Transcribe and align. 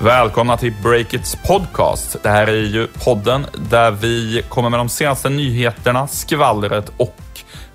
Välkomna 0.00 0.56
till 0.56 0.72
Breakits 0.82 1.36
podcast. 1.46 2.22
Det 2.22 2.28
här 2.28 2.46
är 2.46 2.62
ju 2.62 2.86
podden 2.86 3.46
där 3.70 3.90
vi 3.90 4.42
kommer 4.48 4.70
med 4.70 4.80
de 4.80 4.88
senaste 4.88 5.28
nyheterna, 5.28 6.06
skvallret 6.06 6.92
och 6.96 7.16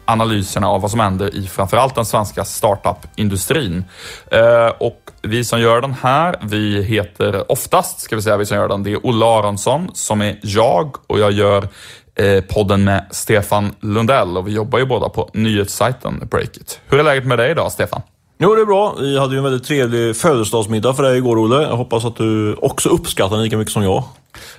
analyserna 0.06 0.68
av 0.68 0.82
vad 0.82 0.92
som 0.92 1.00
händer 1.00 1.36
i 1.36 1.48
framförallt 1.48 1.96
den 1.96 2.06
svenska 2.06 2.46
startup-industrin. 2.46 3.84
Eh, 4.32 4.68
och 4.68 5.00
vi 5.22 5.44
som 5.44 5.62
gör 5.62 5.82
den 5.82 5.94
här, 6.02 6.36
vi 6.42 6.84
heter 6.84 7.52
oftast, 7.52 8.00
ska 8.00 8.16
vi 8.16 8.22
säga, 8.22 8.38
vi 8.38 8.46
som 8.46 8.58
gör 8.58 8.68
den, 8.68 8.84
det 8.84 8.92
är 8.92 9.06
Olle 9.06 9.26
Aronsson 9.26 9.90
som 9.94 10.22
är 10.22 10.40
jag 10.42 10.96
och 11.08 11.20
jag 11.20 11.32
gör 11.32 11.68
eh, 12.16 12.44
podden 12.44 12.84
med 12.84 13.06
Stefan 13.12 13.76
Lundell 13.80 14.38
och 14.38 14.48
vi 14.48 14.52
jobbar 14.52 14.80
ju 14.80 14.86
båda 14.86 15.10
på 15.10 15.30
nyhetssajten 15.34 16.28
Breakit. 16.32 16.80
Hur 16.88 17.00
är 17.00 17.04
läget 17.04 17.26
med 17.26 17.38
dig 17.38 17.52
idag, 17.52 17.72
Stefan? 17.72 18.02
Jo, 18.44 18.56
det 18.56 18.62
är 18.62 18.66
bra. 18.66 18.96
Vi 19.00 19.20
hade 19.20 19.34
ju 19.34 19.38
en 19.38 19.44
väldigt 19.44 19.64
trevlig 19.64 20.16
födelsedagsmiddag 20.16 20.94
för 20.94 21.04
dig 21.04 21.18
igår, 21.18 21.38
Olle. 21.38 21.62
Jag 21.62 21.78
hoppas 21.78 22.06
att 22.06 22.16
du 22.16 22.54
också 22.54 22.90
uppskattar 22.90 23.36
den 23.36 23.44
lika 23.44 23.58
mycket 23.58 23.74
som 23.74 23.84
jag. 23.84 24.04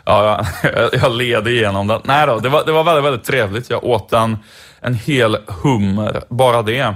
Ja, 0.05 0.45
jag, 0.63 0.95
jag 1.03 1.13
led 1.13 1.49
igenom 1.49 1.87
den. 1.87 2.01
Nej 2.05 2.27
då, 2.27 2.39
det 2.39 2.49
var, 2.49 2.65
det 2.65 2.73
var 2.73 2.85
väldigt, 2.85 3.05
väldigt 3.05 3.25
trevligt. 3.25 3.71
Jag 3.71 3.85
åt 3.85 4.13
en, 4.13 4.37
en 4.81 4.95
hel 4.95 5.37
hummer, 5.63 6.23
bara 6.29 6.63
det. 6.63 6.83
Uh, 6.83 6.95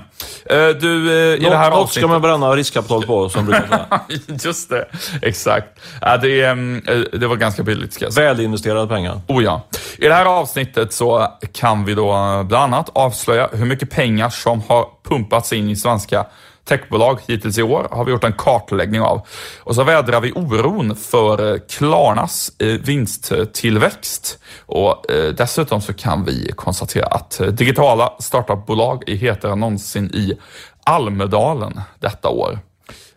du, 0.80 0.88
uh, 0.88 1.12
i 1.12 1.40
Något, 1.40 1.50
det 1.50 1.56
här 1.56 1.70
något 1.70 1.92
ska 1.92 2.06
man 2.06 2.22
bränna 2.22 2.56
riskkapital 2.56 3.02
på, 3.02 3.28
som 3.28 3.46
brukar 3.46 3.68
säga. 3.68 4.00
Just 4.44 4.70
det, 4.70 4.88
exakt. 5.22 5.80
Det, 6.22 6.50
um, 6.50 6.82
det 7.12 7.26
var 7.26 7.36
ganska 7.36 7.62
billigt 7.62 7.92
ska 7.92 8.04
jag 8.04 8.12
säga. 8.12 8.34
Välinvesterade 8.34 8.88
pengar. 8.88 9.20
Oh 9.26 9.44
ja. 9.44 9.66
I 9.98 10.08
det 10.08 10.14
här 10.14 10.26
avsnittet 10.26 10.92
så 10.92 11.32
kan 11.52 11.84
vi 11.84 11.94
då 11.94 12.12
bland 12.44 12.74
annat 12.74 12.90
avslöja 12.94 13.48
hur 13.52 13.66
mycket 13.66 13.90
pengar 13.90 14.30
som 14.30 14.62
har 14.68 14.86
pumpats 15.08 15.52
in 15.52 15.70
i 15.70 15.76
svenska 15.76 16.26
techbolag 16.68 17.20
hittills 17.26 17.58
i 17.58 17.62
år 17.62 17.88
har 17.90 18.04
vi 18.04 18.10
gjort 18.10 18.24
en 18.24 18.32
kartläggning 18.32 19.00
av. 19.00 19.26
Och 19.60 19.74
så 19.74 19.84
vädrar 19.84 20.20
vi 20.20 20.32
oron 20.32 20.96
för 20.96 21.52
eh, 21.52 21.60
Klarnas 21.68 22.52
eh, 22.58 22.66
vinsttillväxt. 22.66 24.38
Och 24.66 25.10
eh, 25.10 25.34
dessutom 25.34 25.80
så 25.80 25.92
kan 25.92 26.24
vi 26.24 26.52
konstatera 26.56 27.06
att 27.06 27.40
digitala 27.52 28.12
startupbolag 28.18 29.08
är 29.08 29.16
hetare 29.16 29.52
än 29.52 29.60
någonsin 29.60 30.10
i 30.14 30.38
Almedalen 30.84 31.80
detta 32.00 32.28
år. 32.28 32.58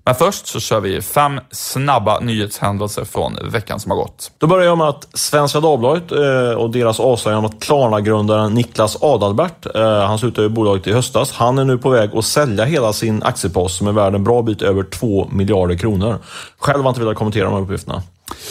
Men 0.05 0.16
först 0.16 0.47
så 0.47 0.59
kör 0.59 0.80
vi 0.80 1.02
fem 1.02 1.39
snabba 1.52 2.19
nyhetshändelser 2.19 3.05
från 3.05 3.38
veckan 3.44 3.80
som 3.80 3.91
har 3.91 3.97
gått. 3.97 4.31
Då 4.38 4.47
börjar 4.47 4.66
jag 4.66 4.77
med 4.77 4.88
att 4.88 5.07
Svenska 5.13 5.59
Dagbladet 5.59 6.11
eh, 6.11 6.57
och 6.57 6.71
deras 6.71 6.99
avslöjande 6.99 7.47
om 7.47 7.55
att 7.55 7.63
Klarna-grundaren 7.63 8.53
Niklas 8.53 8.97
Adalbert, 9.02 9.75
eh, 9.75 10.05
han 10.07 10.19
slutade 10.19 10.47
i 10.47 10.49
bolaget 10.49 10.88
i 10.88 10.94
höstas, 10.94 11.31
han 11.31 11.57
är 11.57 11.66
nu 11.66 11.77
på 11.77 11.89
väg 11.89 12.16
att 12.16 12.25
sälja 12.25 12.66
hela 12.66 12.94
sin 12.94 13.23
aktiepost 13.23 13.77
som 13.77 13.88
är 13.88 13.91
värd 13.91 14.16
en 14.16 14.23
bra 14.23 14.41
bit 14.41 14.61
över 14.61 14.83
2 14.83 15.27
miljarder 15.31 15.75
kronor. 15.75 16.17
Själv 16.59 16.77
har 16.77 16.83
jag 16.83 16.91
inte 16.91 16.99
velat 17.02 17.17
kommentera 17.17 17.45
de 17.45 17.53
här 17.53 17.61
uppgifterna. 17.61 18.03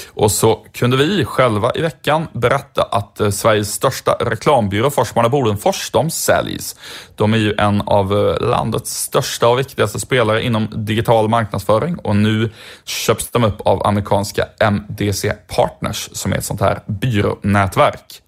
Och 0.09 0.31
så 0.31 0.67
kunde 0.73 0.97
vi 0.97 1.25
själva 1.25 1.73
i 1.75 1.81
veckan 1.81 2.27
berätta 2.33 2.83
att 2.83 3.20
eh, 3.20 3.31
Sveriges 3.31 3.73
största 3.73 4.17
reklambyrå 4.20 4.91
Forsman 4.91 5.25
och 5.25 5.31
Bodenfors, 5.31 5.91
de 5.91 6.11
säljs. 6.11 6.77
De 7.17 7.34
är 7.34 7.39
ju 7.39 7.55
en 7.59 7.81
av 7.81 8.12
eh, 8.12 8.48
landets 8.48 9.03
största 9.03 9.48
och 9.48 9.58
viktigaste 9.58 10.01
spelare 10.01 10.42
inom 10.42 10.69
digital 10.70 11.28
marknadsföring 11.28 11.97
och 11.97 12.17
nu 12.17 12.51
köps 12.84 13.31
de 13.31 13.45
upp 13.45 13.61
av 13.61 13.86
amerikanska 13.86 14.47
MDC 14.58 15.33
Partners 15.56 16.08
som 16.12 16.33
är 16.33 16.36
ett 16.36 16.45
sånt 16.45 16.61
här 16.61 16.81
byrånätverk. 16.86 18.23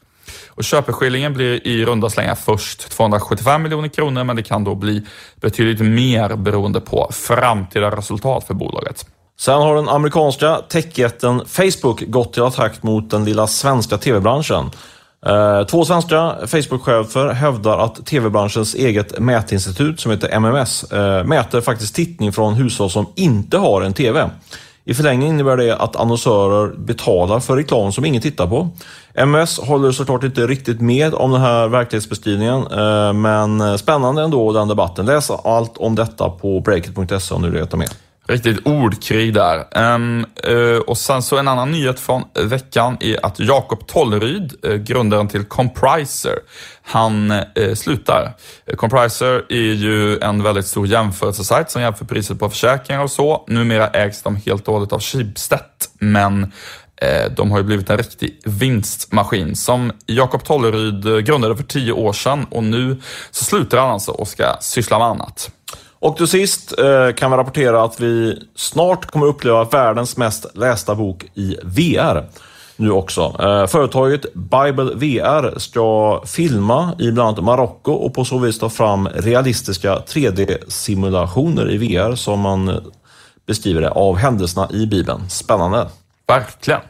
Och 0.48 0.64
köpeskillingen 0.64 1.34
blir 1.34 1.66
i 1.66 1.84
runda 1.84 2.10
slängar 2.10 2.34
först 2.34 2.90
275 2.90 3.62
miljoner 3.62 3.88
kronor 3.88 4.24
men 4.24 4.36
det 4.36 4.42
kan 4.42 4.64
då 4.64 4.74
bli 4.74 5.06
betydligt 5.40 5.80
mer 5.80 6.36
beroende 6.36 6.80
på 6.80 7.10
framtida 7.12 7.96
resultat 7.96 8.44
för 8.46 8.54
bolaget. 8.54 9.06
Sen 9.44 9.62
har 9.62 9.74
den 9.74 9.88
amerikanska 9.88 10.60
techjätten 10.68 11.42
Facebook 11.46 12.00
gått 12.06 12.32
till 12.32 12.42
attack 12.42 12.82
mot 12.82 13.10
den 13.10 13.24
lilla 13.24 13.46
svenska 13.46 13.98
tv-branschen. 13.98 14.70
Eh, 15.26 15.66
två 15.66 15.84
svenska 15.84 16.36
Facebook-chefer 16.46 17.32
hävdar 17.32 17.78
att 17.78 18.06
tv-branschens 18.06 18.74
eget 18.74 19.18
mätinstitut 19.18 20.00
som 20.00 20.10
heter 20.10 20.28
MMS 20.28 20.92
eh, 20.92 21.24
mäter 21.24 21.60
faktiskt 21.60 21.94
tittning 21.94 22.32
från 22.32 22.54
hushåll 22.54 22.90
som 22.90 23.06
inte 23.14 23.58
har 23.58 23.82
en 23.82 23.92
tv. 23.92 24.30
I 24.84 24.94
förlängningen 24.94 25.34
innebär 25.34 25.56
det 25.56 25.76
att 25.76 25.96
annonsörer 25.96 26.76
betalar 26.76 27.40
för 27.40 27.56
reklam 27.56 27.92
som 27.92 28.04
ingen 28.04 28.22
tittar 28.22 28.46
på. 28.46 28.68
MMS 29.14 29.58
håller 29.58 29.92
såklart 29.92 30.24
inte 30.24 30.46
riktigt 30.46 30.80
med 30.80 31.14
om 31.14 31.32
den 31.32 31.40
här 31.40 31.68
verklighetsbeskrivningen, 31.68 32.66
eh, 32.66 33.12
men 33.12 33.78
spännande 33.78 34.22
ändå 34.22 34.52
den 34.52 34.68
debatten. 34.68 35.06
Läs 35.06 35.30
allt 35.30 35.78
om 35.78 35.94
detta 35.94 36.30
på 36.30 36.60
breakit.se 36.60 37.34
om 37.34 37.42
du 37.42 37.50
vill 37.50 37.60
veta 37.60 37.76
mer. 37.76 37.88
Riktigt 38.28 38.66
ordkrig 38.66 39.34
där. 39.34 39.64
Um, 39.94 40.26
uh, 40.48 40.78
och 40.78 40.98
sen 40.98 41.22
så 41.22 41.36
en 41.36 41.48
annan 41.48 41.70
nyhet 41.70 42.00
från 42.00 42.24
veckan 42.34 42.96
är 43.00 43.26
att 43.26 43.40
Jakob 43.40 43.86
Tolleryd, 43.86 44.64
uh, 44.66 44.74
grundaren 44.76 45.28
till 45.28 45.44
Compriser, 45.44 46.38
han 46.82 47.30
uh, 47.30 47.74
slutar. 47.74 48.32
Compriser 48.76 49.44
är 49.48 49.72
ju 49.74 50.18
en 50.18 50.42
väldigt 50.42 50.66
stor 50.66 50.86
jämförelsesajt 50.86 51.70
som 51.70 51.82
jämför 51.82 52.04
priset 52.04 52.38
på 52.38 52.50
försäkringar 52.50 53.02
och 53.02 53.10
så. 53.10 53.44
Numera 53.48 53.88
ägs 53.88 54.22
de 54.22 54.36
helt 54.36 54.68
och 54.68 54.74
hållet 54.74 54.92
av 54.92 55.00
Schibsted, 55.00 55.60
men 55.98 56.52
de 57.36 57.50
har 57.50 57.58
ju 57.58 57.64
blivit 57.64 57.90
en 57.90 57.98
riktig 57.98 58.40
vinstmaskin 58.44 59.56
som 59.56 59.92
Jakob 60.06 60.44
Tolleryd 60.44 61.26
grundade 61.26 61.56
för 61.56 61.62
tio 61.64 61.92
år 61.92 62.12
sedan 62.12 62.46
och 62.50 62.64
nu 62.64 63.00
så 63.30 63.44
slutar 63.44 63.78
han 63.78 63.90
alltså 63.90 64.10
och 64.12 64.28
ska 64.28 64.56
syssla 64.60 64.98
med 64.98 65.06
annat. 65.06 65.50
Och 66.02 66.16
till 66.16 66.26
sist 66.26 66.78
eh, 66.78 67.14
kan 67.14 67.30
vi 67.30 67.36
rapportera 67.36 67.84
att 67.84 68.00
vi 68.00 68.42
snart 68.54 69.10
kommer 69.10 69.26
uppleva 69.26 69.64
världens 69.64 70.16
mest 70.16 70.46
lästa 70.54 70.94
bok 70.94 71.24
i 71.34 71.56
VR. 71.62 72.24
Nu 72.76 72.90
också. 72.90 73.36
Eh, 73.40 73.66
företaget 73.66 74.34
Bible 74.34 74.84
VR 74.94 75.58
ska 75.58 76.20
filma 76.26 76.94
i 76.98 77.12
bland 77.12 77.28
annat 77.28 77.44
Marocko 77.44 77.92
och 77.92 78.14
på 78.14 78.24
så 78.24 78.38
vis 78.38 78.58
ta 78.58 78.68
fram 78.68 79.08
realistiska 79.08 79.98
3D-simulationer 79.98 81.70
i 81.70 81.76
VR 81.76 82.14
som 82.14 82.40
man 82.40 82.92
beskriver 83.46 83.80
det 83.80 83.90
av 83.90 84.16
händelserna 84.16 84.68
i 84.72 84.86
Bibeln. 84.86 85.30
Spännande. 85.30 85.88
Verkligen. 86.26 86.80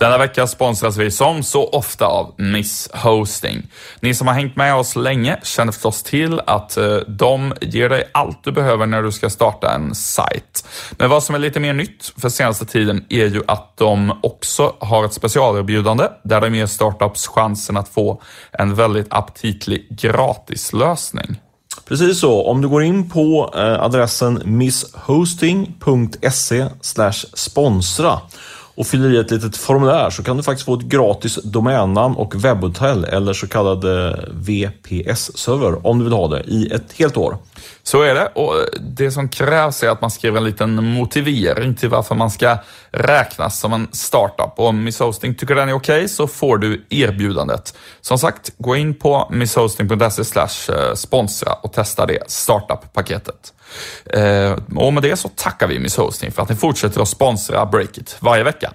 Denna 0.00 0.18
vecka 0.18 0.46
sponsras 0.46 0.96
vi 0.96 1.10
som 1.10 1.42
så 1.42 1.68
ofta 1.68 2.06
av 2.06 2.34
Miss 2.36 2.88
Hosting. 2.92 3.62
Ni 4.00 4.14
som 4.14 4.26
har 4.26 4.34
hängt 4.34 4.56
med 4.56 4.74
oss 4.74 4.96
länge 4.96 5.38
känner 5.42 5.72
förstås 5.72 6.02
till 6.02 6.40
att 6.46 6.76
eh, 6.76 6.96
de 6.96 7.52
ger 7.60 7.88
dig 7.88 8.10
allt 8.12 8.44
du 8.44 8.52
behöver 8.52 8.86
när 8.86 9.02
du 9.02 9.12
ska 9.12 9.30
starta 9.30 9.74
en 9.74 9.94
sajt. 9.94 10.66
Men 10.90 11.10
vad 11.10 11.22
som 11.22 11.34
är 11.34 11.38
lite 11.38 11.60
mer 11.60 11.72
nytt 11.72 12.12
för 12.16 12.28
senaste 12.28 12.66
tiden 12.66 13.04
är 13.08 13.26
ju 13.26 13.42
att 13.46 13.76
de 13.76 14.18
också 14.22 14.74
har 14.78 15.04
ett 15.04 15.12
specialerbjudande 15.12 16.04
där 16.24 16.40
de 16.40 16.54
ger 16.54 16.66
startups 16.66 17.26
chansen 17.26 17.76
att 17.76 17.88
få 17.88 18.22
en 18.52 18.74
väldigt 18.74 19.06
aptitlig 19.10 19.86
gratislösning. 19.90 21.40
Precis 21.88 22.20
så. 22.20 22.46
Om 22.46 22.62
du 22.62 22.68
går 22.68 22.82
in 22.82 23.10
på 23.10 23.54
eh, 23.54 23.82
adressen 23.82 24.42
misshosting.se 24.44 26.66
sponsra 27.34 28.20
och 28.80 28.86
fyller 28.86 29.12
i 29.12 29.18
ett 29.18 29.30
litet 29.30 29.56
formulär 29.56 30.10
så 30.10 30.22
kan 30.22 30.36
du 30.36 30.42
faktiskt 30.42 30.66
få 30.66 30.74
ett 30.74 30.82
gratis 30.82 31.38
domännamn 31.44 32.16
och 32.16 32.44
webbhotell 32.44 33.04
eller 33.04 33.32
så 33.32 33.46
kallad 33.46 33.84
VPS-server 34.32 35.86
om 35.86 35.98
du 35.98 36.04
vill 36.04 36.12
ha 36.12 36.28
det 36.28 36.42
i 36.46 36.72
ett 36.72 36.92
helt 36.92 37.16
år. 37.16 37.36
Så 37.82 38.02
är 38.02 38.14
det 38.14 38.26
och 38.34 38.56
eh, 38.56 38.64
det 38.80 39.10
som 39.10 39.28
krävs 39.28 39.82
är 39.82 39.88
att 39.88 40.00
man 40.00 40.10
skriver 40.10 40.38
en 40.38 40.44
liten 40.44 40.84
motivering 40.84 41.74
till 41.74 41.88
varför 41.88 42.14
man 42.14 42.30
ska 42.30 42.58
räknas 42.90 43.60
som 43.60 43.72
en 43.72 43.88
startup. 43.92 44.52
Och 44.56 44.66
om 44.66 44.84
Miss 44.84 44.98
Hosting 44.98 45.34
tycker 45.34 45.54
den 45.54 45.68
är 45.68 45.72
okej 45.72 45.96
okay, 45.96 46.08
så 46.08 46.26
får 46.26 46.58
du 46.58 46.86
erbjudandet. 46.90 47.74
Som 48.00 48.18
sagt, 48.18 48.52
gå 48.58 48.76
in 48.76 48.94
på 48.94 49.28
misshosting.se 49.30 50.24
slash 50.24 50.72
eh, 50.74 50.94
sponsra 50.94 51.52
och 51.52 51.72
testa 51.72 52.06
det 52.06 52.30
startup-paketet. 52.30 53.52
Eh, 54.06 54.58
och 54.76 54.92
med 54.92 55.02
det 55.02 55.16
så 55.16 55.28
tackar 55.28 55.66
vi 55.66 55.78
Miss 55.78 55.96
Hosting 55.96 56.32
för 56.32 56.42
att 56.42 56.48
ni 56.48 56.56
fortsätter 56.56 57.00
att 57.00 57.08
sponsra 57.08 57.66
Breakit 57.66 58.16
varje 58.20 58.44
vecka. 58.44 58.72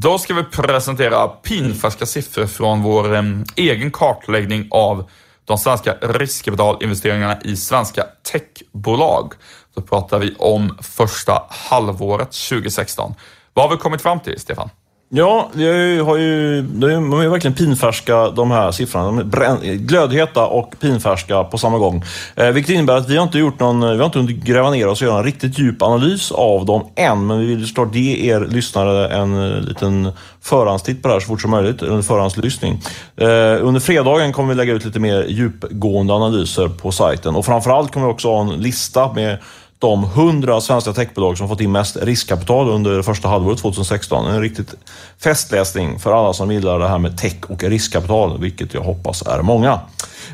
Då 0.00 0.18
ska 0.18 0.34
vi 0.34 0.44
presentera 0.44 1.28
pinfärska 1.28 2.06
siffror 2.06 2.46
från 2.46 2.82
vår 2.82 3.14
eh, 3.14 3.22
egen 3.56 3.90
kartläggning 3.90 4.68
av 4.70 5.10
de 5.44 5.58
svenska 5.58 5.94
riskkapitalinvesteringarna 6.00 7.40
i 7.42 7.56
svenska 7.56 8.06
techbolag. 8.32 9.32
Då 9.74 9.82
pratar 9.82 10.18
vi 10.18 10.34
om 10.38 10.78
första 10.82 11.42
halvåret 11.48 12.32
2016. 12.32 13.14
Vad 13.52 13.64
har 13.64 13.76
vi 13.76 13.82
kommit 13.82 14.02
fram 14.02 14.20
till, 14.20 14.40
Stefan? 14.40 14.70
Ja, 15.08 15.50
vi 15.54 15.98
har 15.98 16.16
ju, 16.16 16.62
de 16.62 16.86
är 17.20 17.28
verkligen 17.28 17.54
pinfärska 17.54 18.30
de 18.30 18.50
här 18.50 18.72
siffrorna. 18.72 19.06
De 19.06 19.18
är 19.18 19.24
brän, 19.24 19.58
glödheta 19.62 20.46
och 20.46 20.74
pinfärska 20.80 21.44
på 21.44 21.58
samma 21.58 21.78
gång. 21.78 22.04
Eh, 22.36 22.50
vilket 22.50 22.74
innebär 22.74 22.96
att 22.96 23.08
vi 23.08 23.16
har 23.16 23.24
inte 23.24 23.38
gjort 23.38 23.60
någon, 23.60 23.80
vi 23.80 23.96
har 23.96 24.04
inte 24.04 24.18
hunnit 24.18 24.44
gräva 24.44 24.70
ner 24.70 24.88
oss 24.88 25.02
och 25.02 25.08
göra 25.08 25.18
en 25.18 25.24
riktigt 25.24 25.58
djup 25.58 25.82
analys 25.82 26.32
av 26.32 26.66
dem 26.66 26.86
än. 26.96 27.26
Men 27.26 27.38
vi 27.38 27.46
vill 27.46 27.66
såklart 27.66 27.94
ge 27.94 28.32
er 28.32 28.40
lyssnare 28.40 29.08
en 29.08 29.52
eh, 29.52 29.60
liten 29.60 30.12
förhandstitt 30.42 31.02
på 31.02 31.08
det 31.08 31.14
här 31.14 31.20
så 31.20 31.26
fort 31.26 31.40
som 31.40 31.50
möjligt, 31.50 31.82
en 31.82 32.02
förhandslyssning. 32.02 32.80
Eh, 33.16 33.26
under 33.66 33.80
fredagen 33.80 34.32
kommer 34.32 34.48
vi 34.48 34.54
lägga 34.54 34.72
ut 34.72 34.84
lite 34.84 35.00
mer 35.00 35.24
djupgående 35.28 36.14
analyser 36.14 36.68
på 36.68 36.92
sajten 36.92 37.36
och 37.36 37.44
framförallt 37.44 37.92
kommer 37.92 38.06
vi 38.06 38.12
också 38.12 38.28
ha 38.28 38.40
en 38.40 38.48
lista 38.50 39.12
med 39.12 39.38
de 39.78 40.04
100 40.04 40.60
svenska 40.60 40.92
techbolag 40.92 41.38
som 41.38 41.48
fått 41.48 41.60
in 41.60 41.72
mest 41.72 41.96
riskkapital 41.96 42.68
under 42.68 43.02
första 43.02 43.28
halvåret 43.28 43.58
2016. 43.58 44.26
En 44.26 44.40
riktigt 44.40 44.74
festläsning 45.22 45.98
för 45.98 46.12
alla 46.12 46.32
som 46.32 46.52
gillar 46.52 46.78
det 46.78 46.88
här 46.88 46.98
med 46.98 47.18
tech 47.18 47.36
och 47.48 47.62
riskkapital, 47.62 48.40
vilket 48.40 48.74
jag 48.74 48.80
hoppas 48.80 49.22
är 49.22 49.42
många. 49.42 49.80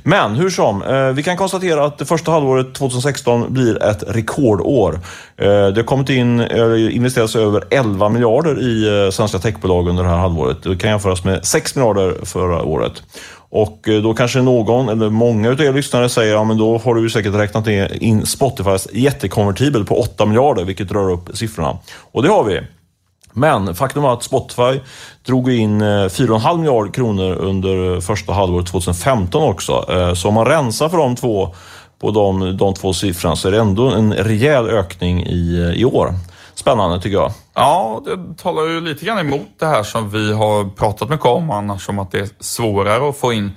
Men 0.02 0.34
hur 0.34 0.50
som, 0.50 0.82
eh, 0.82 1.08
vi 1.08 1.22
kan 1.22 1.36
konstatera 1.36 1.84
att 1.84 1.98
det 1.98 2.04
första 2.04 2.30
halvåret 2.30 2.74
2016 2.74 3.52
blir 3.52 3.82
ett 3.82 4.04
rekordår. 4.08 5.00
Eh, 5.36 5.46
det 5.46 5.76
har 5.76 5.82
kommit 5.82 6.08
in, 6.10 6.40
eh, 6.40 6.96
investerats 6.96 7.36
över 7.36 7.64
11 7.70 8.08
miljarder 8.08 8.60
i 8.60 9.12
svenska 9.12 9.38
techbolag 9.38 9.88
under 9.88 10.02
det 10.02 10.08
här 10.08 10.16
halvåret. 10.16 10.62
Det 10.62 10.76
kan 10.76 10.90
jämföras 10.90 11.24
med 11.24 11.46
6 11.46 11.74
miljarder 11.74 12.24
förra 12.24 12.62
året. 12.62 13.02
Och 13.54 13.88
eh, 13.88 14.02
då 14.02 14.14
kanske 14.14 14.42
någon, 14.42 14.88
eller 14.88 15.10
många 15.10 15.50
av 15.50 15.60
er 15.60 15.72
lyssnare 15.72 16.08
säger, 16.08 16.32
ja 16.32 16.44
men 16.44 16.58
då 16.58 16.78
har 16.78 16.94
du 16.94 17.10
säkert 17.10 17.34
räknat 17.34 17.68
in 17.92 18.26
Spotifys 18.26 18.88
jättekonvertibel 18.92 19.84
på 19.84 20.00
8 20.00 20.26
miljarder, 20.26 20.64
vilket 20.64 20.92
rör 20.92 21.10
upp 21.10 21.36
siffrorna. 21.36 21.78
Och 22.12 22.22
det 22.22 22.28
har 22.28 22.44
vi. 22.44 22.60
Men 23.32 23.74
faktum 23.74 24.04
är 24.04 24.12
att 24.12 24.22
Spotify 24.22 24.80
drog 25.26 25.52
in 25.52 25.80
eh, 25.80 25.84
4,5 25.84 26.58
miljarder 26.58 26.92
kronor 26.92 27.34
under 27.34 27.94
eh, 27.94 28.00
första 28.00 28.32
halvåret 28.32 28.66
2015 28.66 29.42
också. 29.42 29.84
Så 30.16 30.28
om 30.28 30.34
man 30.34 30.46
rensar 30.46 30.88
för 30.88 30.96
de 30.96 31.16
två, 31.16 31.54
på 32.00 32.10
de, 32.10 32.56
de 32.56 32.74
två 32.74 32.92
siffrorna 32.92 33.36
så 33.36 33.48
är 33.48 33.52
det 33.52 33.58
ändå 33.58 33.90
en 33.90 34.12
rejäl 34.12 34.68
ökning 34.68 35.22
i, 35.22 35.74
i 35.76 35.84
år 35.84 36.14
spännande 36.54 37.00
tycker 37.00 37.16
jag. 37.16 37.32
Ja, 37.54 38.02
det 38.04 38.38
talar 38.38 38.62
ju 38.62 38.80
lite 38.80 39.04
grann 39.04 39.18
emot 39.18 39.48
det 39.58 39.66
här 39.66 39.82
som 39.82 40.10
vi 40.10 40.32
har 40.32 40.70
pratat 40.70 41.08
mycket 41.08 41.26
om 41.26 41.50
annars, 41.50 41.88
om 41.88 41.98
att 41.98 42.10
det 42.10 42.18
är 42.18 42.28
svårare 42.40 43.08
att 43.08 43.16
få 43.16 43.32
in 43.32 43.50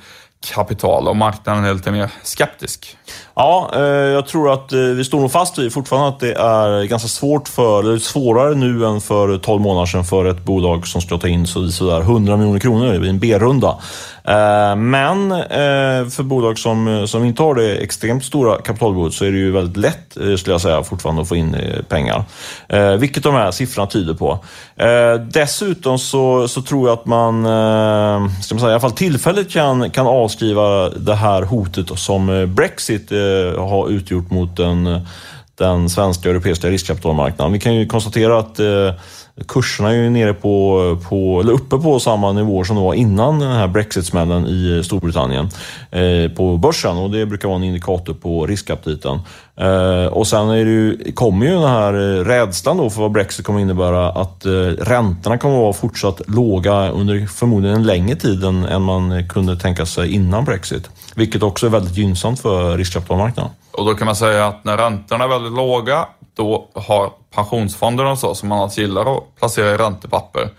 kapital 0.53 1.07
och 1.07 1.15
marknaden 1.15 1.65
är 1.65 1.73
lite 1.73 1.91
mer 1.91 2.11
skeptisk. 2.23 2.97
Ja, 3.37 3.71
eh, 3.73 3.81
jag 3.81 4.27
tror 4.27 4.53
att 4.53 4.73
eh, 4.73 4.79
vi 4.79 5.03
står 5.03 5.19
nog 5.19 5.31
fast 5.31 5.57
vid 5.57 5.73
fortfarande 5.73 6.07
att 6.07 6.19
det 6.19 6.33
är 6.33 6.83
ganska 6.83 7.07
svårt 7.07 7.47
för, 7.47 7.79
eller 7.79 7.97
svårare 7.97 8.55
nu 8.55 8.85
än 8.85 9.01
för 9.01 9.37
12 9.37 9.61
månader 9.61 9.85
sedan 9.85 10.05
för 10.05 10.25
ett 10.25 10.43
bolag 10.43 10.87
som 10.87 11.01
ska 11.01 11.17
ta 11.17 11.27
in 11.27 11.47
sådär 11.47 12.01
100 12.01 12.37
miljoner 12.37 12.59
kronor 12.59 13.05
i 13.05 13.09
en 13.09 13.19
B-runda. 13.19 13.67
Eh, 14.23 14.75
men 14.75 15.29
för 16.11 16.23
bolag 16.23 16.59
som, 16.59 17.07
som 17.07 17.23
inte 17.23 17.43
har 17.43 17.55
det 17.55 17.75
extremt 17.75 18.25
stora 18.25 18.61
kapitalbehovet 18.61 19.13
så 19.13 19.25
är 19.25 19.31
det 19.31 19.37
ju 19.37 19.51
väldigt 19.51 19.77
lätt, 19.77 20.11
skulle 20.11 20.53
jag 20.53 20.61
säga, 20.61 20.83
fortfarande 20.83 21.21
att 21.21 21.27
få 21.27 21.35
in 21.35 21.57
pengar. 21.89 22.23
Vilket 22.97 23.23
de 23.23 23.33
här 23.33 23.51
siffrorna 23.51 23.87
tyder 23.87 24.13
på. 24.13 24.39
Dessutom 25.31 25.99
så, 25.99 26.47
så 26.47 26.61
tror 26.61 26.89
jag 26.89 26.99
att 26.99 27.05
man, 27.05 27.43
ska 28.43 28.55
man 28.55 28.59
säga, 28.59 28.69
i 28.69 28.73
alla 28.73 28.79
fall 28.79 28.91
tillfälligt 28.91 29.51
kan, 29.51 29.89
kan 29.89 30.07
avskriva 30.07 30.89
det 30.89 31.15
här 31.15 31.41
hotet 31.41 31.99
som 31.99 32.53
Brexit 32.55 33.11
Eh, 33.25 33.59
ha 33.59 33.89
utgjort 33.89 34.31
mot 34.31 34.57
den, 34.57 34.87
eh, 34.87 35.01
den 35.55 35.89
svenska 35.89 36.29
och 36.29 36.35
europeiska 36.35 36.67
riskkapitalmarknaden. 36.67 37.53
Vi 37.53 37.59
kan 37.59 37.75
ju 37.75 37.85
konstatera 37.85 38.39
att 38.39 38.59
eh, 38.59 38.93
kurserna 39.47 39.89
är 39.89 39.93
ju 39.93 40.09
nere 40.09 40.33
på, 40.33 40.97
på, 41.09 41.39
eller 41.41 41.53
uppe 41.53 41.77
på 41.77 41.99
samma 41.99 42.31
nivåer 42.31 42.63
som 42.63 42.75
det 42.75 42.81
var 42.81 42.93
innan 42.93 43.39
den 43.39 43.51
här 43.51 43.67
Brexit-smällen 43.67 44.45
i 44.47 44.81
Storbritannien 44.83 45.49
eh, 45.91 46.31
på 46.31 46.57
börsen 46.57 46.97
och 46.97 47.11
det 47.11 47.25
brukar 47.25 47.47
vara 47.47 47.57
en 47.57 47.63
indikator 47.63 48.13
på 48.13 48.45
riskaptiten. 48.45 49.19
Eh, 49.57 50.05
och 50.05 50.27
sen 50.27 50.49
är 50.49 50.65
det 50.65 50.71
ju, 50.71 51.11
kommer 51.13 51.45
ju 51.45 51.51
den 51.51 51.69
här 51.69 51.93
eh, 51.93 52.23
rädslan 52.23 52.77
då 52.77 52.89
för 52.89 53.01
vad 53.01 53.11
Brexit 53.11 53.45
kommer 53.45 53.59
innebära 53.59 54.09
att 54.09 54.45
eh, 54.45 54.51
räntorna 54.79 55.37
kommer 55.37 55.57
vara 55.57 55.73
fortsatt 55.73 56.21
låga 56.27 56.89
under 56.89 57.27
förmodligen 57.27 57.75
en 57.75 57.83
längre 57.83 58.15
tid 58.15 58.43
än, 58.43 58.65
än 58.65 58.81
man 58.81 59.27
kunde 59.29 59.57
tänka 59.57 59.85
sig 59.85 60.13
innan 60.13 60.45
Brexit. 60.45 60.89
Vilket 61.15 61.43
också 61.43 61.65
är 61.65 61.69
väldigt 61.69 61.97
gynnsamt 61.97 62.39
för 62.39 62.77
riskkapitalmarknaden. 62.77 63.51
Och 63.71 63.85
då 63.85 63.93
kan 63.93 64.05
man 64.05 64.15
säga 64.15 64.47
att 64.47 64.65
när 64.65 64.77
räntorna 64.77 65.23
är 65.23 65.27
väldigt 65.27 65.53
låga, 65.53 66.05
då 66.35 66.69
har 66.73 67.11
pensionsfonderna 67.31 68.11
och 68.11 68.19
så, 68.19 68.35
som 68.35 68.49
man 68.49 68.59
alltså 68.59 68.81
gillar 68.81 69.17
att 69.17 69.35
placera 69.35 69.73
i 69.73 69.77
räntepapper, 69.77 70.49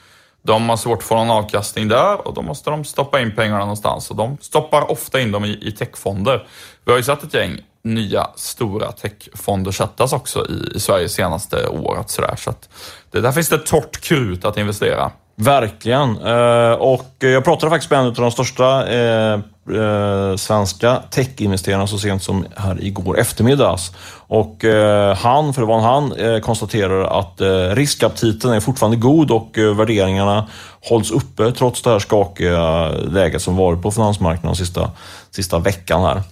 de 0.43 0.69
har 0.69 0.77
svårt 0.77 0.99
att 0.99 1.05
få 1.05 1.15
någon 1.15 1.31
avkastning 1.31 1.89
där 1.89 2.27
och 2.29 2.35
då 2.35 2.43
måste 2.43 2.71
de 2.71 2.85
stoppa 2.85 3.21
in 3.21 3.35
pengarna 3.37 3.59
någonstans. 3.59 4.11
Och 4.11 4.17
de 4.17 4.37
stoppar 4.41 4.91
ofta 4.91 5.21
in 5.21 5.33
dem 5.33 5.45
i, 5.45 5.59
i 5.63 5.73
techfonder. 5.73 6.47
Vi 6.85 6.93
har 6.93 6.99
ju 6.99 7.05
sett 7.05 7.23
ett 7.23 7.35
gäng 7.35 7.61
nya 7.87 8.27
stora 8.37 8.93
techfonder 8.93 9.71
sättas 9.71 10.13
också 10.13 10.47
i, 10.49 10.77
i 10.77 10.81
Sverige 10.81 11.09
senaste 11.09 11.69
året. 11.69 12.11
Så, 12.11 12.23
där. 12.23 12.37
så 12.37 12.51
att 12.51 12.69
det, 13.11 13.21
där 13.21 13.33
finns 13.33 13.49
det 13.49 13.59
torrt 13.59 14.01
krut 14.01 14.45
att 14.45 14.57
investera. 14.57 15.11
Verkligen. 15.37 16.27
Eh, 16.27 16.73
och 16.73 17.15
jag 17.19 17.45
pratade 17.45 17.71
faktiskt 17.71 17.91
med 17.91 18.01
en 18.01 18.07
av 18.07 18.15
de 18.15 18.31
största 18.31 18.89
eh, 18.89 19.41
eh, 19.75 20.37
svenska 20.37 21.03
techinvesterarna 21.11 21.87
så 21.87 21.99
sent 21.99 22.23
som 22.23 22.47
här 22.57 22.85
igår 22.85 23.19
eftermiddags. 23.19 23.93
Och 24.29 24.65
eh, 24.65 25.17
han, 25.17 25.55
för 25.55 25.63
det 25.63 25.67
var 25.67 25.79
en 25.79 25.85
han, 25.85 26.13
eh, 26.13 26.41
konstaterar 26.41 27.21
att 27.21 27.41
eh, 27.41 27.75
riskaptiten 27.75 28.53
är 28.53 28.61
fortfarande 28.61 28.97
god 28.97 29.31
och 29.31 29.59
värderingarna 29.77 30.49
hålls 30.89 31.11
uppe 31.11 31.53
trots 31.53 31.83
det 31.83 31.91
här 31.91 31.99
skakiga 31.99 32.89
läget 32.89 33.43
som 33.43 33.57
varit 33.57 33.83
på 33.83 33.91
finansmarknaden 33.91 34.57
sista, 34.57 34.91
sista 35.31 35.59
veckan 35.59 36.03
här. 36.03 36.23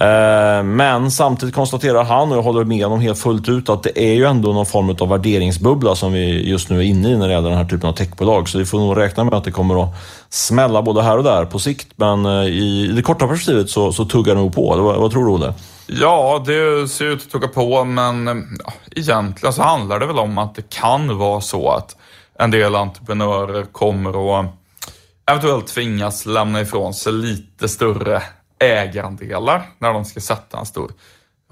Eh, 0.00 0.62
men 0.62 1.10
samtidigt 1.10 1.54
konstaterar 1.54 2.04
han, 2.04 2.30
och 2.30 2.36
jag 2.36 2.42
håller 2.42 2.64
med 2.64 2.84
honom 2.84 3.00
helt 3.00 3.18
fullt 3.18 3.48
ut, 3.48 3.68
att 3.68 3.82
det 3.82 3.98
är 3.98 4.14
ju 4.14 4.24
ändå 4.24 4.52
någon 4.52 4.66
form 4.66 4.96
av 5.00 5.08
värderingsbubbla 5.08 5.94
som 5.94 6.12
vi 6.12 6.48
just 6.50 6.70
nu 6.70 6.78
är 6.78 6.82
inne 6.82 7.08
i 7.08 7.16
när 7.16 7.28
det 7.28 7.34
gäller 7.34 7.48
den 7.48 7.58
här 7.58 7.64
typen 7.64 7.88
av 7.88 7.92
techbolag. 7.92 8.48
Så 8.48 8.58
vi 8.58 8.64
får 8.64 8.78
nog 8.78 8.96
räkna 8.96 9.24
med 9.24 9.34
att 9.34 9.44
det 9.44 9.50
kommer 9.50 9.82
att 9.82 9.94
smälla 10.28 10.82
både 10.82 11.02
här 11.02 11.18
och 11.18 11.24
där 11.24 11.44
på 11.44 11.58
sikt. 11.58 11.88
Men 11.96 12.26
eh, 12.26 12.44
i 12.44 12.92
det 12.96 13.02
korta 13.02 13.28
perspektivet 13.28 13.70
så, 13.70 13.92
så 13.92 14.04
tuggar 14.04 14.34
det 14.34 14.40
nog 14.40 14.54
på. 14.54 14.76
Vad, 14.76 14.96
vad 14.96 15.10
tror 15.10 15.24
du, 15.24 15.30
Olle? 15.30 15.54
Ja, 15.86 16.42
det 16.46 16.88
ser 16.88 17.04
ut 17.04 17.22
att 17.22 17.30
tugga 17.30 17.48
på, 17.48 17.84
men 17.84 18.28
eh, 18.28 18.34
ja, 18.64 18.72
egentligen 18.96 19.52
så 19.52 19.62
handlar 19.62 20.00
det 20.00 20.06
väl 20.06 20.18
om 20.18 20.38
att 20.38 20.54
det 20.54 20.70
kan 20.70 21.18
vara 21.18 21.40
så 21.40 21.70
att 21.70 21.96
en 22.38 22.50
del 22.50 22.74
entreprenörer 22.74 23.64
kommer 23.64 24.40
att 24.40 24.46
eventuellt 25.30 25.66
tvingas 25.66 26.26
lämna 26.26 26.60
ifrån 26.60 26.94
sig 26.94 27.12
lite 27.12 27.68
större 27.68 28.22
ägarandelar 28.60 29.62
när 29.78 29.92
de 29.92 30.04
ska 30.04 30.20
sätta 30.20 30.58
en 30.58 30.66
stor 30.66 30.92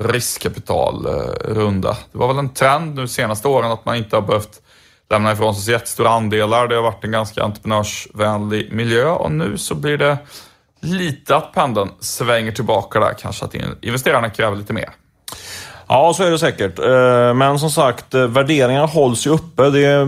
riskkapitalrunda. 0.00 1.96
Det 2.12 2.18
var 2.18 2.28
väl 2.28 2.38
en 2.38 2.54
trend 2.54 2.94
nu 2.94 3.08
senaste 3.08 3.48
åren 3.48 3.70
att 3.70 3.84
man 3.84 3.96
inte 3.96 4.16
har 4.16 4.22
behövt 4.22 4.62
lämna 5.10 5.32
ifrån 5.32 5.54
sig 5.54 5.72
jättestora 5.72 6.10
andelar. 6.10 6.68
Det 6.68 6.74
har 6.74 6.82
varit 6.82 7.04
en 7.04 7.12
ganska 7.12 7.42
entreprenörsvänlig 7.44 8.72
miljö 8.72 9.10
och 9.10 9.32
nu 9.32 9.58
så 9.58 9.74
blir 9.74 9.98
det 9.98 10.18
lite 10.80 11.36
att 11.36 11.52
pendeln 11.52 11.90
svänger 12.00 12.52
tillbaka 12.52 13.00
där. 13.00 13.14
Kanske 13.18 13.44
att 13.44 13.54
investerarna 13.80 14.30
kräver 14.30 14.56
lite 14.56 14.72
mer. 14.72 14.90
Ja, 15.90 16.14
så 16.14 16.22
är 16.22 16.30
det 16.30 16.38
säkert. 16.38 16.78
Eh, 16.78 17.34
men 17.34 17.58
som 17.58 17.70
sagt, 17.70 18.14
eh, 18.14 18.26
värderingarna 18.26 18.86
hålls 18.86 19.26
ju 19.26 19.30
uppe. 19.30 19.70
Det 19.70 20.06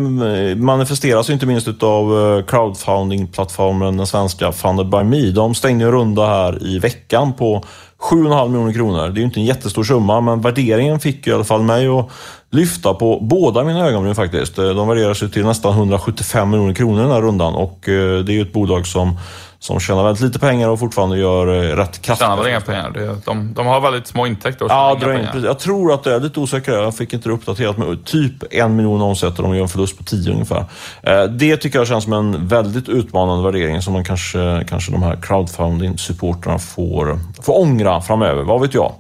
manifesteras 0.57 1.31
ju 1.31 1.35
inte 1.35 1.47
minst 1.47 1.83
av 1.83 2.37
eh, 2.39 2.45
crowdfunding-plattformen, 2.45 3.97
den 3.97 4.07
svenska 4.07 4.53
Funded 4.53 4.89
by 4.89 5.03
Me. 5.03 5.31
De 5.31 5.55
stängde 5.55 5.85
en 5.85 5.93
runda 5.93 6.27
här 6.27 6.67
i 6.67 6.79
veckan 6.79 7.33
på 7.33 7.65
7,5 8.11 8.49
miljoner 8.49 8.73
kronor. 8.73 9.09
Det 9.09 9.19
är 9.19 9.21
ju 9.21 9.25
inte 9.25 9.41
en 9.41 9.45
jättestor 9.45 9.85
summa, 9.85 10.21
men 10.21 10.41
värderingen 10.41 11.01
fick 11.01 11.27
i 11.27 11.33
alla 11.33 11.45
fall 11.45 11.63
mig 11.63 11.89
att 11.89 12.09
lyfta 12.51 12.95
på 12.95 13.19
båda 13.21 13.65
mina 13.65 13.87
ögonbryn 13.89 14.15
faktiskt. 14.15 14.57
De 14.57 14.89
värderas 14.89 15.23
ju 15.23 15.29
till 15.29 15.45
nästan 15.45 15.73
175 15.73 16.51
miljoner 16.51 16.75
kronor 16.75 17.01
i 17.01 17.03
den 17.03 17.13
här 17.13 17.23
rundan 17.23 17.55
och 17.55 17.79
det 17.85 17.93
är 17.93 18.31
ju 18.31 18.43
ett 18.43 18.53
bolag 18.53 18.87
som 18.87 19.17
som 19.61 19.81
tjänar 19.81 20.05
väldigt 20.05 20.23
lite 20.23 20.38
pengar 20.38 20.69
och 20.69 20.79
fortfarande 20.79 21.19
gör 21.19 21.47
eh, 21.47 21.76
rätt 21.76 22.02
kraftigt. 22.02 22.26
Tjänar 22.26 22.37
väl 22.37 22.47
inga 22.47 22.61
pengar? 22.61 23.17
De, 23.25 23.55
de 23.55 23.67
har 23.67 23.81
väldigt 23.81 24.07
små 24.07 24.26
intäkter 24.26 24.64
och 24.64 24.71
ja, 24.71 24.97
drar 25.00 25.12
in, 25.12 25.45
Jag 25.45 25.59
tror 25.59 25.93
att 25.93 26.05
det 26.05 26.14
är 26.14 26.21
lite 26.21 26.40
osäkert. 26.40 26.75
Jag 26.75 26.97
fick 26.97 27.12
inte 27.12 27.29
det 27.29 27.33
uppdaterat, 27.33 27.79
men 27.79 28.02
typ 28.05 28.33
en 28.50 28.76
miljon 28.76 29.02
omsätter 29.02 29.43
de 29.43 29.55
gör 29.55 29.62
en 29.62 29.69
förlust 29.69 29.99
på 29.99 30.05
tio 30.05 30.33
ungefär. 30.33 30.64
Eh, 31.02 31.25
det 31.25 31.57
tycker 31.57 31.79
jag 31.79 31.88
känns 31.88 32.05
som 32.05 32.12
en 32.12 32.49
väldigt 32.49 32.88
utmanande 32.88 33.45
värdering 33.45 33.83
som 33.83 33.93
man 33.93 34.05
kanske, 34.05 34.64
kanske 34.69 34.93
de 34.93 35.02
här 35.02 35.17
crowdfunding-supporterna 35.17 36.59
får, 36.59 37.19
får 37.43 37.59
ångra 37.61 38.00
framöver. 38.00 38.43
Vad 38.43 38.61
vet 38.61 38.75
jag? 38.75 38.93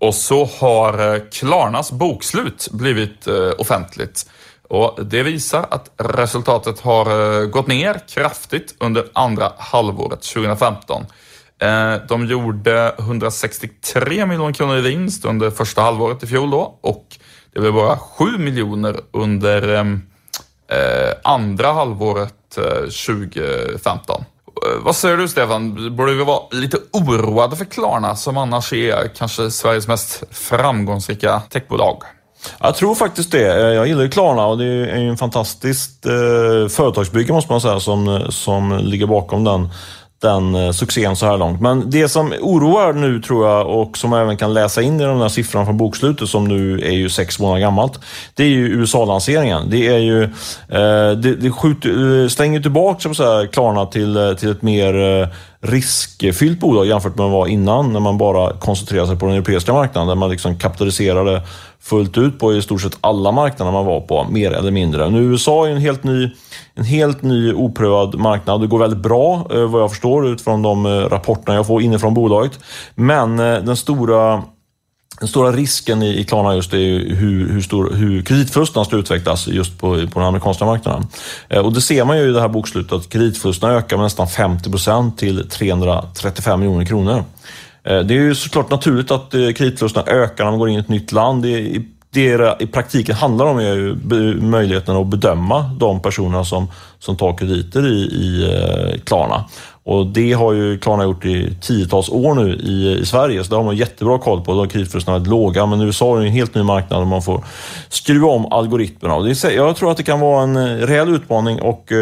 Och 0.00 0.14
så 0.14 0.48
har 0.60 1.14
eh, 1.14 1.20
Klarnas 1.32 1.92
bokslut 1.92 2.68
blivit 2.72 3.28
offentligt. 3.58 4.26
Och 4.68 4.98
det 5.04 5.22
visar 5.22 5.66
att 5.70 5.90
resultatet 5.96 6.80
har 6.80 7.40
eh, 7.40 7.46
gått 7.46 7.66
ner 7.66 8.00
kraftigt 8.08 8.74
under 8.80 9.04
andra 9.12 9.52
halvåret 9.58 10.22
2015. 10.22 11.06
Eh, 11.62 11.94
de 12.08 12.26
gjorde 12.26 12.94
163 12.98 14.26
miljoner 14.26 14.52
kronor 14.52 14.76
i 14.76 14.80
vinst 14.80 15.24
under 15.24 15.50
första 15.50 15.82
halvåret 15.82 16.22
i 16.22 16.26
fjol 16.26 16.50
då 16.50 16.78
och 16.80 17.06
Det 17.54 17.60
blev 17.60 17.72
bara 17.72 17.98
7 17.98 18.24
miljoner 18.38 19.00
under 19.12 19.74
ehm, 19.74 20.02
eh, 20.68 21.14
andra 21.24 21.72
halvåret 21.72 22.32
2015. 23.06 24.24
Vad 24.80 24.96
säger 24.96 25.16
du 25.16 25.28
Stefan? 25.28 25.96
Borde 25.96 26.14
vi 26.14 26.24
vara 26.24 26.42
lite 26.50 26.78
oroade 26.92 27.56
för 27.56 27.64
Klarna 27.64 28.16
som 28.16 28.36
annars 28.36 28.72
är 28.72 29.10
kanske 29.16 29.50
Sveriges 29.50 29.88
mest 29.88 30.22
framgångsrika 30.30 31.42
techbolag? 31.50 32.02
Jag 32.60 32.74
tror 32.74 32.94
faktiskt 32.94 33.32
det. 33.32 33.52
Eh, 33.52 33.74
jag 33.74 33.86
gillar 33.86 34.02
ju 34.02 34.08
Klarna 34.08 34.46
och 34.46 34.58
det 34.58 34.64
är 34.64 34.98
ju 34.98 35.08
en 35.08 35.16
fantastiskt 35.16 36.06
eh, 36.06 36.68
företagsbygge 36.68 37.32
måste 37.32 37.52
man 37.52 37.60
säga 37.60 37.80
som, 37.80 38.08
eh, 38.08 38.28
som 38.28 38.78
ligger 38.78 39.06
bakom 39.06 39.44
den 39.44 39.68
den 40.18 40.54
eh, 40.54 40.72
succén 40.72 41.16
så 41.16 41.26
här 41.26 41.38
långt. 41.38 41.60
Men 41.60 41.90
det 41.90 42.08
som 42.08 42.32
oroar 42.40 42.92
nu 42.92 43.20
tror 43.20 43.48
jag 43.48 43.66
och 43.66 43.98
som 43.98 44.10
man 44.10 44.20
även 44.20 44.36
kan 44.36 44.54
läsa 44.54 44.82
in 44.82 45.00
i 45.00 45.04
de 45.04 45.18
där 45.18 45.28
siffrorna 45.28 45.64
från 45.64 45.76
bokslutet 45.76 46.28
som 46.28 46.44
nu 46.44 46.80
är 46.80 46.92
ju 46.92 47.08
sex 47.08 47.38
månader 47.38 47.60
gammalt. 47.60 48.00
Det 48.34 48.42
är 48.42 48.48
ju 48.48 48.66
USA-lanseringen. 48.68 49.70
Det 49.70 49.86
är 49.86 49.98
ju, 49.98 50.22
eh, 50.22 51.18
det, 51.18 51.34
det 51.34 51.50
skjuter, 51.50 52.28
stänger 52.28 52.60
tillbaka 52.60 53.14
så 53.14 53.22
här, 53.22 53.46
Klarna 53.46 53.86
till, 53.86 54.36
till 54.38 54.50
ett 54.50 54.62
mer 54.62 55.28
riskfyllt 55.60 56.60
bolag 56.60 56.86
jämfört 56.86 57.16
med 57.16 57.24
vad 57.24 57.32
det 57.32 57.38
var 57.38 57.46
innan 57.46 57.92
när 57.92 58.00
man 58.00 58.18
bara 58.18 58.52
koncentrerade 58.52 59.08
sig 59.08 59.18
på 59.18 59.26
den 59.26 59.34
europeiska 59.34 59.72
marknaden 59.72 60.08
där 60.08 60.14
man 60.14 60.30
liksom 60.30 60.58
kapitaliserade 60.58 61.42
fullt 61.86 62.18
ut 62.18 62.38
på 62.38 62.54
i 62.54 62.62
stort 62.62 62.82
sett 62.82 62.98
alla 63.00 63.32
marknader 63.32 63.72
man 63.72 63.86
var 63.86 64.00
på, 64.00 64.26
mer 64.30 64.52
eller 64.52 64.70
mindre. 64.70 65.10
Nu 65.10 65.18
USA 65.18 65.66
är 65.66 65.70
en 65.70 65.80
helt 65.80 66.04
ny, 66.04 66.30
en 66.74 66.84
helt 66.84 67.22
ny 67.22 67.52
oprövad 67.52 68.14
marknad. 68.14 68.60
Det 68.60 68.66
går 68.66 68.78
väldigt 68.78 69.02
bra 69.02 69.46
eh, 69.50 69.70
vad 69.70 69.82
jag 69.82 69.90
förstår 69.90 70.28
utifrån 70.28 70.62
de 70.62 70.86
eh, 70.86 70.90
rapporterna 70.90 71.54
jag 71.54 71.66
får 71.66 71.82
inifrån 71.82 72.14
bolaget. 72.14 72.58
Men 72.94 73.38
eh, 73.38 73.58
den 73.58 73.76
stora 73.76 74.42
den 75.20 75.28
stora 75.28 75.52
risken 75.52 76.02
i, 76.02 76.24
Klarna 76.24 76.54
just 76.54 76.72
är 76.74 77.14
hur, 77.14 77.48
hur, 77.48 77.60
stor, 77.60 77.90
hur 77.94 78.22
kreditförlusterna 78.22 78.84
ska 78.84 78.96
utvecklas 78.96 79.48
just 79.48 79.78
på, 79.78 79.88
på 79.88 80.18
den 80.18 80.28
amerikanska 80.28 80.64
marknaden. 80.64 81.06
Och 81.64 81.72
det 81.72 81.80
ser 81.80 82.04
man 82.04 82.18
ju 82.18 82.28
i 82.28 82.32
det 82.32 82.40
här 82.40 82.48
bokslutet 82.48 82.92
att 82.92 83.08
kreditförlusterna 83.08 83.72
ökar 83.72 83.96
med 83.96 84.04
nästan 84.04 84.28
50 84.28 84.70
procent 84.70 85.18
till 85.18 85.48
335 85.48 86.60
miljoner 86.60 86.84
kronor. 86.84 87.24
Eh, 87.86 88.00
det 88.00 88.14
är 88.14 88.18
ju 88.18 88.34
såklart 88.34 88.70
naturligt 88.70 89.10
att 89.10 89.34
eh, 89.34 89.52
kreditförlusterna 89.52 90.06
ökar 90.06 90.44
när 90.44 90.50
man 90.50 90.58
går 90.58 90.68
in 90.68 90.76
i 90.76 90.80
ett 90.80 90.88
nytt 90.88 91.12
land. 91.12 91.42
Det, 91.42 91.82
det 92.10 92.62
i 92.62 92.66
praktiken 92.66 93.14
handlar 93.14 93.46
om 93.46 93.58
är 93.58 93.74
ju 93.74 94.40
möjligheten 94.40 94.96
att 94.96 95.06
bedöma 95.06 95.70
de 95.78 96.02
personerna 96.02 96.44
som, 96.44 96.70
som 96.98 97.16
tar 97.16 97.38
krediter 97.38 97.86
i, 97.86 98.00
i 98.00 98.44
eh, 98.44 99.00
Klarna. 99.00 99.44
Och 99.84 100.06
det 100.06 100.32
har 100.32 100.52
ju 100.52 100.78
Klarna 100.78 101.04
gjort 101.04 101.24
i 101.24 101.54
tiotals 101.60 102.08
år 102.08 102.34
nu 102.34 102.54
i, 102.54 102.98
i 103.00 103.06
Sverige, 103.06 103.44
så 103.44 103.50
det 103.50 103.56
har 103.56 103.64
man 103.64 103.76
jättebra 103.76 104.18
koll 104.18 104.40
på. 104.40 104.54
De 104.54 104.68
kreditförlusterna 104.68 105.14
är 105.14 105.18
väldigt 105.18 105.30
låga, 105.30 105.66
men 105.66 105.80
USA 105.80 106.16
är 106.16 106.20
en 106.20 106.32
helt 106.32 106.54
ny 106.54 106.62
marknad 106.62 107.00
och 107.00 107.06
man 107.06 107.22
får 107.22 107.44
skruva 107.88 108.28
om 108.28 108.52
algoritmerna. 108.52 109.18
Det 109.18 109.44
är, 109.44 109.50
jag 109.50 109.76
tror 109.76 109.90
att 109.90 109.96
det 109.96 110.02
kan 110.02 110.20
vara 110.20 110.42
en 110.42 110.78
rejäl 110.78 111.08
utmaning 111.08 111.60
och, 111.62 111.92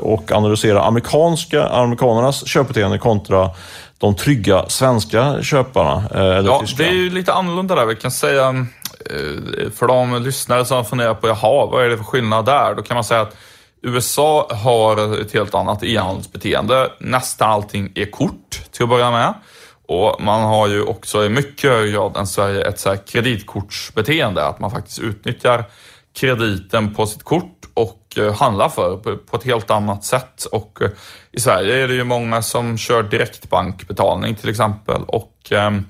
och 0.00 0.32
analysera 0.32 0.82
amerikanska, 0.82 1.66
amerikanernas 1.66 2.46
köpbeteende 2.46 2.98
kontra 2.98 3.50
de 3.98 4.16
trygga 4.16 4.64
svenska 4.68 5.42
köparna? 5.42 6.08
Eh, 6.14 6.20
eller 6.20 6.50
ja, 6.50 6.60
tyska? 6.60 6.82
det 6.82 6.88
är 6.88 6.92
ju 6.92 7.10
lite 7.10 7.32
annorlunda 7.32 7.74
där. 7.74 7.86
Vi 7.86 7.96
kan 7.96 8.10
säga, 8.10 8.48
eh, 9.10 9.70
för 9.74 9.86
de 9.86 10.22
lyssnare 10.22 10.64
som 10.64 10.84
funderar 10.84 11.14
på, 11.14 11.28
jaha, 11.28 11.66
vad 11.66 11.84
är 11.84 11.88
det 11.88 11.96
för 11.96 12.04
skillnad 12.04 12.44
där? 12.44 12.74
Då 12.74 12.82
kan 12.82 12.94
man 12.94 13.04
säga 13.04 13.20
att 13.20 13.36
USA 13.82 14.48
har 14.50 15.20
ett 15.20 15.32
helt 15.32 15.54
annat 15.54 15.82
e-handelsbeteende. 15.82 16.92
Nästan 16.98 17.50
allting 17.50 17.92
är 17.94 18.10
kort 18.10 18.60
till 18.70 18.82
att 18.82 18.88
börja 18.88 19.10
med. 19.10 19.34
Och 19.88 20.16
man 20.20 20.42
har 20.42 20.68
ju 20.68 20.82
också 20.82 21.24
i 21.24 21.28
mycket 21.28 21.70
högre 21.70 21.92
grad 21.92 22.16
än 22.16 22.26
Sverige 22.26 22.64
ett 22.64 22.80
så 22.80 22.88
här 22.88 22.96
kreditkortsbeteende, 23.06 24.46
att 24.46 24.60
man 24.60 24.70
faktiskt 24.70 24.98
utnyttjar 24.98 25.64
krediten 26.16 26.94
på 26.94 27.06
sitt 27.06 27.22
kort 27.22 27.52
och 27.74 28.02
handla 28.16 28.32
handlar 28.32 28.68
för 28.68 29.16
på 29.16 29.36
ett 29.36 29.44
helt 29.44 29.70
annat 29.70 30.04
sätt. 30.04 30.44
Och 30.44 30.82
eh, 30.82 30.90
I 31.32 31.40
Sverige 31.40 31.84
är 31.84 31.88
det 31.88 31.94
ju 31.94 32.04
många 32.04 32.42
som 32.42 32.78
kör 32.78 33.02
direktbankbetalning 33.02 34.34
till 34.34 34.48
exempel 34.48 35.02
och 35.06 35.32
ehm, 35.50 35.86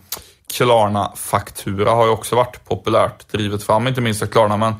Klarna-faktura 0.57 1.91
har 1.91 2.05
ju 2.05 2.11
också 2.11 2.37
varit 2.37 2.65
populärt 2.65 3.33
drivet 3.33 3.63
fram, 3.63 3.89
inte 3.89 4.01
minst 4.01 4.23
av 4.23 4.27
Klarna. 4.27 4.57
Men 4.57 4.75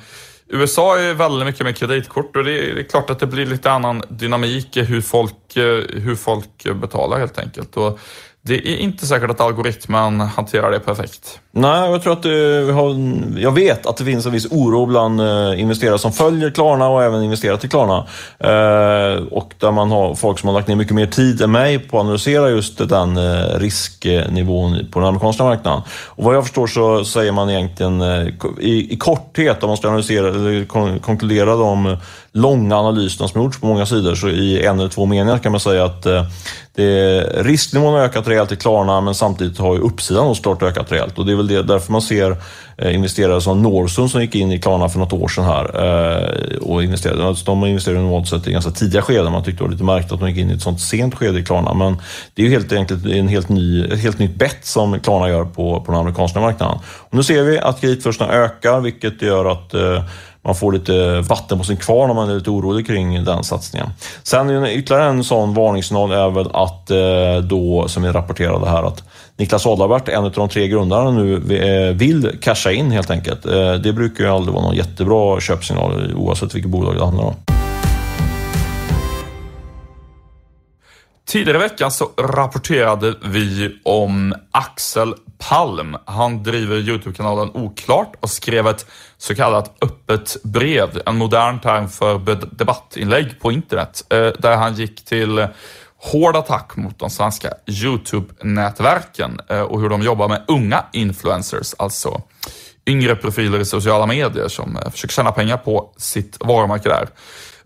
USA 0.49 0.99
är 0.99 1.15
väldigt 1.15 1.47
mycket 1.47 1.67
med 1.67 1.77
kreditkort 1.77 2.37
och 2.37 2.45
det 2.45 2.59
är, 2.59 2.75
det 2.75 2.81
är, 2.81 2.89
klart 2.89 3.11
att 3.11 3.19
det 3.19 3.27
blir 3.27 3.47
lite 3.47 3.71
annan 3.71 4.03
dynamik 4.09 4.77
i 4.77 4.83
hur 4.83 5.01
folk, 5.01 5.57
eh, 5.57 5.85
hur 5.89 6.17
folk 6.17 6.81
betalar 6.81 7.19
helt 7.19 7.39
enkelt. 7.39 7.77
Och 7.77 7.99
det 8.47 8.69
är 8.69 8.77
inte 8.77 9.07
säkert 9.07 9.31
att 9.31 9.41
algoritmen 9.41 10.21
hanterar 10.21 10.71
det 10.71 10.81
perfekt. 10.81 11.41
Nej, 11.51 11.91
jag 11.91 12.03
tror 12.03 12.13
att 12.13 12.23
det, 12.23 12.65
vi 12.65 12.73
har, 12.73 12.97
jag 13.39 13.53
vet 13.53 13.87
att 13.87 13.97
det 13.97 14.05
finns 14.05 14.27
en 14.27 14.33
viss 14.33 14.47
oro 14.51 14.87
bland 14.87 15.21
eh, 15.21 15.61
investerare 15.61 15.99
som 15.99 16.13
följer 16.13 16.51
Klarna 16.51 16.89
och 16.89 17.03
även 17.03 17.23
investerat 17.23 17.65
i 17.65 17.69
Klarna. 17.69 18.07
Eh, 18.39 19.23
och 19.31 19.55
där 19.59 19.71
man 19.71 19.91
har 19.91 20.15
folk 20.15 20.39
som 20.39 20.49
har 20.49 20.55
lagt 20.55 20.69
ner 20.69 20.77
mycket 20.77 20.95
mer 20.95 21.07
tid 21.07 21.43
än 21.43 21.53
mig 21.53 21.79
på 21.79 21.99
att 21.99 22.05
analysera 22.05 22.51
just 22.51 22.89
den 22.89 23.17
eh, 23.17 23.59
risknivån 23.59 24.87
på 24.93 24.99
den 24.99 25.09
amerikanska 25.09 25.45
marknaden. 25.45 25.83
Och 26.07 26.25
vad 26.25 26.37
jag 26.37 26.45
förstår 26.45 26.67
så 26.67 27.05
säger 27.05 27.33
man 27.33 27.51
egentligen 27.51 28.01
eh, 28.01 28.27
i, 28.61 28.93
i 28.93 28.97
korthet, 28.97 29.63
om 29.63 29.69
man 29.69 29.77
ska 29.77 29.89
analysera 29.89 30.29
eller 30.29 30.65
kon 30.65 30.99
konkludera 30.99 31.57
de 31.57 31.97
långa 32.37 32.77
analyserna 32.77 33.29
som 33.29 33.43
gjorts 33.43 33.61
på 33.61 33.67
många 33.67 33.87
sidor, 33.87 34.15
så 34.15 34.29
i 34.29 34.67
en 34.67 34.79
eller 34.79 34.89
två 34.89 35.07
meningar 35.07 35.39
kan 35.39 35.53
man 35.53 35.61
säga 35.61 35.85
att 35.85 36.07
eh, 36.07 36.25
det, 36.75 37.21
risknivån 37.21 37.95
har 37.95 38.01
ökat 38.01 38.29
rejält 38.37 38.53
i 38.53 38.57
Klarna, 38.57 39.01
men 39.01 39.15
samtidigt 39.15 39.59
har 39.59 39.75
ju 39.75 39.81
uppsidan 39.81 40.35
såklart 40.35 40.63
ökat 40.63 40.93
rejält. 40.93 41.19
Och 41.19 41.27
det 41.27 41.33
är 41.33 41.37
väl 41.37 41.47
det, 41.47 41.63
därför 41.63 41.93
man 41.93 42.03
ser 42.03 42.37
eh, 42.79 42.95
investerare 42.95 43.41
som 43.41 43.63
Norsun 43.63 44.09
som 44.09 44.21
gick 44.21 44.35
in 44.35 44.53
i 44.53 44.61
Klarna 44.61 44.89
för 44.89 44.99
något 44.99 45.13
år 45.13 45.29
sedan 45.29 45.45
här 45.45 45.65
eh, 45.65 46.57
och 46.57 46.85
investerade. 46.85 47.27
Alltså, 47.27 47.45
de 47.45 47.65
investerade 47.65 48.01
normalt 48.01 48.29
sett 48.29 48.47
i 48.47 48.53
ganska 48.53 48.71
tidiga 48.71 49.03
skeden. 49.03 49.33
Man 49.33 49.45
tyckte 49.45 49.61
det 49.61 49.65
var 49.65 49.73
lite 49.73 49.85
märkligt 49.85 50.13
att 50.13 50.21
de 50.21 50.29
gick 50.29 50.39
in 50.39 50.51
i 50.51 50.55
ett 50.55 50.63
sånt 50.63 50.81
sent 50.81 51.15
skede 51.15 51.39
i 51.39 51.45
Klarna. 51.45 51.75
Men 51.75 51.97
det 52.35 52.43
är 52.43 52.47
ju 52.47 52.53
helt 52.53 52.73
enkelt 52.73 53.07
en 53.07 53.29
helt 53.29 53.49
ny, 53.49 53.85
ett 53.85 54.01
helt 54.01 54.19
nytt 54.19 54.35
bett 54.35 54.67
som 54.67 55.01
Klarna 55.01 55.29
gör 55.29 55.45
på, 55.45 55.81
på 55.81 55.93
den 55.93 56.01
amerikanska 56.01 56.41
marknaden. 56.41 56.79
Och 56.99 57.15
nu 57.15 57.23
ser 57.23 57.43
vi 57.43 57.59
att 57.59 57.81
kreditförlusterna 57.81 58.33
ökar, 58.33 58.81
vilket 58.81 59.23
gör 59.23 59.45
att 59.45 59.75
eh, 59.75 60.03
man 60.47 60.55
får 60.55 60.73
lite 60.73 61.21
vatten 61.21 61.59
på 61.59 61.65
sin 61.65 61.77
kvarn 61.77 62.11
om 62.11 62.17
man 62.17 62.31
är 62.31 62.35
lite 62.35 62.51
orolig 62.51 62.87
kring 62.87 63.25
den 63.25 63.45
satsningen. 63.45 63.89
Sen 64.23 64.67
ytterligare 64.67 65.05
en 65.05 65.25
sån 65.25 65.55
varningssignal 65.55 66.13
är 66.13 66.31
väl 66.31 66.51
att 66.53 66.91
eh, 66.91 67.49
då, 67.49 67.89
som 67.89 68.03
vi 68.03 68.09
rapporterade 68.09 68.71
här, 68.71 68.83
att 68.83 69.03
Niklas 69.37 69.67
Adalbert, 69.67 70.09
en 70.09 70.25
av 70.25 70.33
de 70.33 70.49
tre 70.49 70.69
grundarna 70.69 71.11
nu, 71.11 71.57
eh, 71.57 71.95
vill 71.95 72.39
casha 72.41 72.73
in 72.73 72.91
helt 72.91 73.11
enkelt. 73.11 73.47
Eh, 73.47 73.73
det 73.73 73.93
brukar 73.93 74.25
ju 74.25 74.31
aldrig 74.31 74.55
vara 74.55 74.65
någon 74.65 74.77
jättebra 74.77 75.41
köpsignal 75.41 76.15
oavsett 76.17 76.55
vilket 76.55 76.71
bolag 76.71 76.95
det 76.97 77.05
handlar 77.05 77.25
om. 77.25 77.35
Tidigare 81.29 81.59
i 81.59 81.61
veckan 81.61 81.91
så 81.91 82.11
rapporterade 82.19 83.15
vi 83.25 83.77
om 83.85 84.35
Axel 84.51 85.15
Palm. 85.39 85.97
Han 86.05 86.43
driver 86.43 86.77
Youtube-kanalen 86.77 87.51
Oklart 87.55 88.13
och 88.21 88.31
skrev 88.31 88.67
ett 88.67 88.87
så 89.19 89.35
kallat 89.35 89.77
öppet 89.81 90.37
brev, 90.43 91.03
en 91.07 91.17
modern 91.17 91.61
term 91.61 91.89
för 91.89 92.19
debattinlägg 92.57 93.41
på 93.41 93.53
internet, 93.53 94.05
eh, 94.11 94.29
där 94.39 94.57
han 94.57 94.75
gick 94.75 95.05
till 95.05 95.47
hård 95.99 96.37
attack 96.37 96.77
mot 96.77 96.99
de 96.99 97.11
svenska 97.11 97.49
Youtube-nätverken 97.67 99.41
eh, 99.49 99.61
och 99.61 99.81
hur 99.81 99.89
de 99.89 100.03
jobbar 100.03 100.29
med 100.29 100.45
unga 100.49 100.85
influencers, 100.93 101.75
alltså 101.79 102.23
yngre 102.87 103.17
profiler 103.17 103.59
i 103.59 103.65
sociala 103.65 104.07
medier 104.07 104.49
som 104.49 104.77
eh, 104.77 104.91
försöker 104.91 105.15
tjäna 105.15 105.33
pengar 105.33 105.57
på 105.57 105.93
sitt 105.97 106.37
varumärke 106.41 106.89
där. 106.89 107.09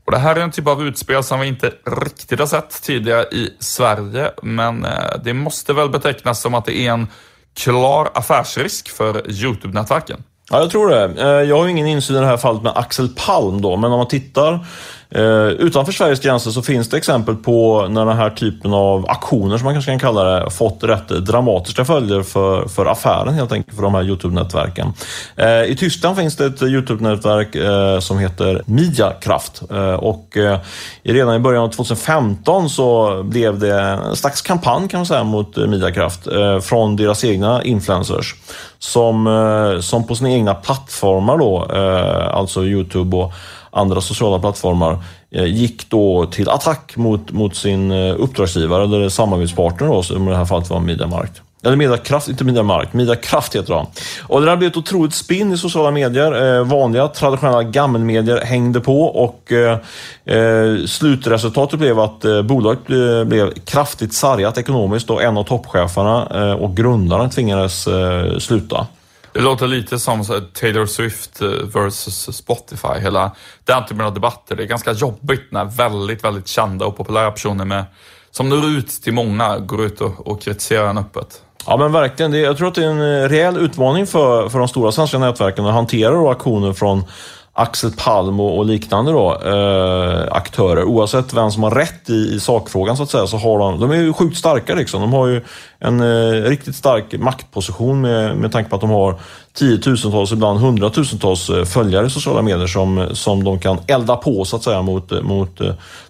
Och 0.05 0.13
det 0.13 0.19
här 0.19 0.37
är 0.37 0.41
en 0.41 0.51
typ 0.51 0.67
av 0.67 0.83
utspel 0.83 1.25
som 1.25 1.41
vi 1.41 1.47
inte 1.47 1.73
riktigt 2.05 2.39
har 2.39 2.47
sett 2.47 2.83
tidigare 2.83 3.23
i 3.23 3.51
Sverige, 3.59 4.31
men 4.43 4.87
det 5.25 5.35
måste 5.35 5.73
väl 5.73 5.91
betecknas 5.91 6.41
som 6.41 6.55
att 6.55 6.65
det 6.65 6.79
är 6.79 6.93
en 6.93 7.07
klar 7.55 8.11
affärsrisk 8.15 8.89
för 8.89 9.31
Youtube-nätverken. 9.31 10.23
Ja, 10.53 10.59
jag 10.59 10.71
tror 10.71 10.89
det. 10.89 11.05
Eh, 11.23 11.49
jag 11.49 11.59
har 11.59 11.69
ingen 11.69 11.87
insyn 11.87 12.17
i 12.17 12.21
det 12.21 12.27
här 12.27 12.37
fallet 12.37 12.63
med 12.63 12.73
Axel 12.77 13.09
Palm 13.09 13.61
då, 13.61 13.77
men 13.77 13.93
om 13.93 13.99
man 13.99 14.09
tittar 14.09 14.67
Eh, 15.15 15.47
utanför 15.47 15.93
Sveriges 15.93 16.21
gränser 16.21 16.51
så 16.51 16.63
finns 16.63 16.89
det 16.89 16.97
exempel 16.97 17.37
på 17.37 17.87
när 17.89 18.07
den 18.07 18.17
här 18.17 18.31
typen 18.31 18.75
av 18.75 19.11
aktioner, 19.11 19.59
som 19.59 19.65
man 19.65 19.75
kanske 19.75 19.91
kan 19.91 19.99
kalla 19.99 20.25
det, 20.25 20.51
fått 20.51 20.85
rätt 20.85 21.09
dramatiska 21.09 21.85
följder 21.85 22.23
för, 22.23 22.69
för 22.69 22.87
affären 22.87 23.35
helt 23.35 23.53
enkelt, 23.53 23.77
för 23.77 23.83
de 23.83 23.95
här 23.95 24.03
Youtube-nätverken. 24.03 24.93
Eh, 25.37 25.63
I 25.63 25.77
Tyskland 25.79 26.17
finns 26.17 26.37
det 26.37 26.47
ett 26.47 26.63
Youtube-nätverk 26.63 27.55
eh, 27.55 28.01
som 28.01 28.19
heter 28.19 28.63
Mediakraft 28.67 29.63
eh, 29.71 29.95
och 29.95 30.37
eh, 30.37 30.59
redan 31.03 31.35
i 31.35 31.39
början 31.39 31.65
av 31.65 31.69
2015 31.69 32.71
så 32.71 33.23
blev 33.23 33.59
det 33.59 33.81
en 33.81 34.17
slags 34.17 34.43
kampanj 34.43 34.89
kan 34.89 34.99
man 34.99 35.07
säga 35.07 35.25
mot 35.25 35.57
Mediakraft 35.57 36.29
från 36.63 36.97
deras 36.97 37.25
egna 37.25 37.65
influencers 37.65 38.35
som, 38.81 39.27
eh, 39.27 39.81
som 39.81 40.07
på 40.07 40.15
sina 40.15 40.31
egna 40.31 40.55
plattformar 40.55 41.39
då, 41.39 41.67
eh, 41.75 42.37
alltså 42.37 42.65
Youtube 42.65 43.17
och 43.17 43.33
andra 43.71 44.01
sociala 44.01 44.39
plattformar 44.39 44.99
eh, 45.31 45.45
gick 45.45 45.91
då 45.91 46.27
till 46.27 46.49
attack 46.49 46.97
mot, 46.97 47.33
mot 47.33 47.57
sin 47.57 47.93
uppdragsgivare 47.93 48.85
eller 48.85 49.09
samarbetspartner 49.09 49.87
då, 49.89 50.03
som 50.03 50.29
i 50.29 50.31
det 50.31 50.37
här 50.37 50.45
fallet 50.45 50.71
var 50.71 50.81
Mediamarkt. 50.81 51.43
Eller 51.63 51.77
Mediakraft, 51.77 52.29
inte 52.29 52.45
Mediamarkt, 52.45 52.93
Mediakraft 52.93 53.57
heter 53.57 53.75
han. 53.75 53.87
Och 54.23 54.41
det 54.41 54.47
där 54.47 54.57
blev 54.57 54.71
ett 54.71 54.77
otroligt 54.77 55.15
spinn 55.15 55.53
i 55.53 55.59
sociala 55.59 55.91
medier. 55.91 56.59
Eh, 56.59 56.65
vanliga 56.65 57.09
traditionella 57.09 57.63
gammelmedier 57.63 58.41
hängde 58.45 58.81
på 58.81 59.03
och 59.03 59.53
eh, 59.53 59.79
eh 60.25 60.87
slutresultatet 60.87 61.79
blev 61.79 62.01
att 62.01 62.25
eh, 62.25 62.43
bolaget 62.43 62.87
blev, 62.87 63.27
blev 63.27 63.53
kraftigt 63.65 64.15
sargat 64.15 64.59
ekonomiskt 64.59 65.11
och 65.11 65.23
en 65.23 65.37
av 65.37 65.45
toppcheferna 65.45 66.29
eh, 66.35 66.53
och 66.53 66.77
grundaren 66.77 67.31
tvingades 67.31 67.87
eh, 67.87 68.39
sluta. 68.39 68.87
Det 69.33 69.41
låter 69.41 69.67
lite 69.67 69.99
som 69.99 70.25
Taylor 70.55 70.87
Swift 70.87 71.43
eh, 71.43 71.49
versus 71.49 72.37
Spotify. 72.37 73.01
Hela 73.01 73.33
den 73.65 73.87
typen 73.87 74.01
av 74.01 74.15
debatter. 74.15 74.57
Det 74.57 74.63
är 74.63 74.67
ganska 74.67 74.93
jobbigt 74.93 75.53
när 75.53 75.65
väldigt, 75.65 76.25
väldigt 76.25 76.49
kända 76.49 76.87
och 76.87 76.97
populära 76.97 77.31
personer 77.31 77.65
med, 77.65 77.85
som 78.31 78.49
når 78.49 78.69
ut 78.69 78.89
till 78.89 79.13
många 79.13 79.59
går 79.59 79.85
ut 79.85 80.01
och, 80.01 80.27
och 80.27 80.43
kritiserar 80.43 80.91
en 80.91 80.99
öppet. 80.99 81.43
Ja 81.67 81.77
men 81.77 81.93
verkligen. 81.93 82.33
jag 82.33 82.57
tror 82.57 82.69
att 82.69 82.75
det 82.75 82.85
är 82.85 82.89
en 82.89 83.23
eh, 83.23 83.29
rejäl 83.29 83.57
utmaning 83.57 84.07
för, 84.07 84.49
för 84.49 84.59
de 84.59 84.69
stora 84.69 84.93
svenska 84.93 85.19
nätverken 85.19 85.67
att 85.67 85.75
hantera 85.75 86.31
aktioner 86.31 86.73
från 86.73 87.05
Axel 87.53 87.93
Palm 87.93 88.41
och, 88.41 88.59
och 88.59 88.67
liknande 88.67 89.13
då, 89.13 89.41
eh, 89.45 90.27
aktörer. 90.31 90.85
Oavsett 90.85 91.35
vem 91.35 91.51
som 91.51 91.63
har 91.63 91.71
rätt 91.71 92.11
i, 92.11 92.35
i 92.35 92.41
sakfrågan 92.41 92.97
så 92.97 93.03
att 93.03 93.11
säga, 93.11 93.27
så 93.27 93.37
har 93.37 93.59
de, 93.59 93.81
de 93.81 93.91
är 93.91 93.95
ju 93.95 94.13
sjukt 94.13 94.37
starka 94.37 94.75
liksom. 94.75 95.01
De 95.01 95.13
har 95.13 95.27
ju 95.27 95.43
en 95.79 96.01
eh, 96.01 96.43
riktigt 96.43 96.77
stark 96.77 97.05
maktposition 97.19 98.01
med, 98.01 98.37
med 98.37 98.53
tanke 98.53 98.71
på 98.71 98.77
att 98.77 98.81
de 98.81 98.91
har 98.91 99.15
tiotusentals, 99.53 100.33
ibland 100.33 100.59
hundratusentals 100.59 101.51
eh, 101.51 101.65
följare 101.65 102.07
i 102.07 102.11
sociala 102.11 102.43
medier 102.43 102.67
som, 102.67 103.09
som 103.13 103.45
de 103.45 103.59
kan 103.59 103.79
elda 103.87 104.17
på 104.17 104.45
så 104.45 104.57
att 104.57 104.63
säga 104.63 104.83
mot, 104.83 105.13
eh, 105.13 105.23
mot 105.23 105.61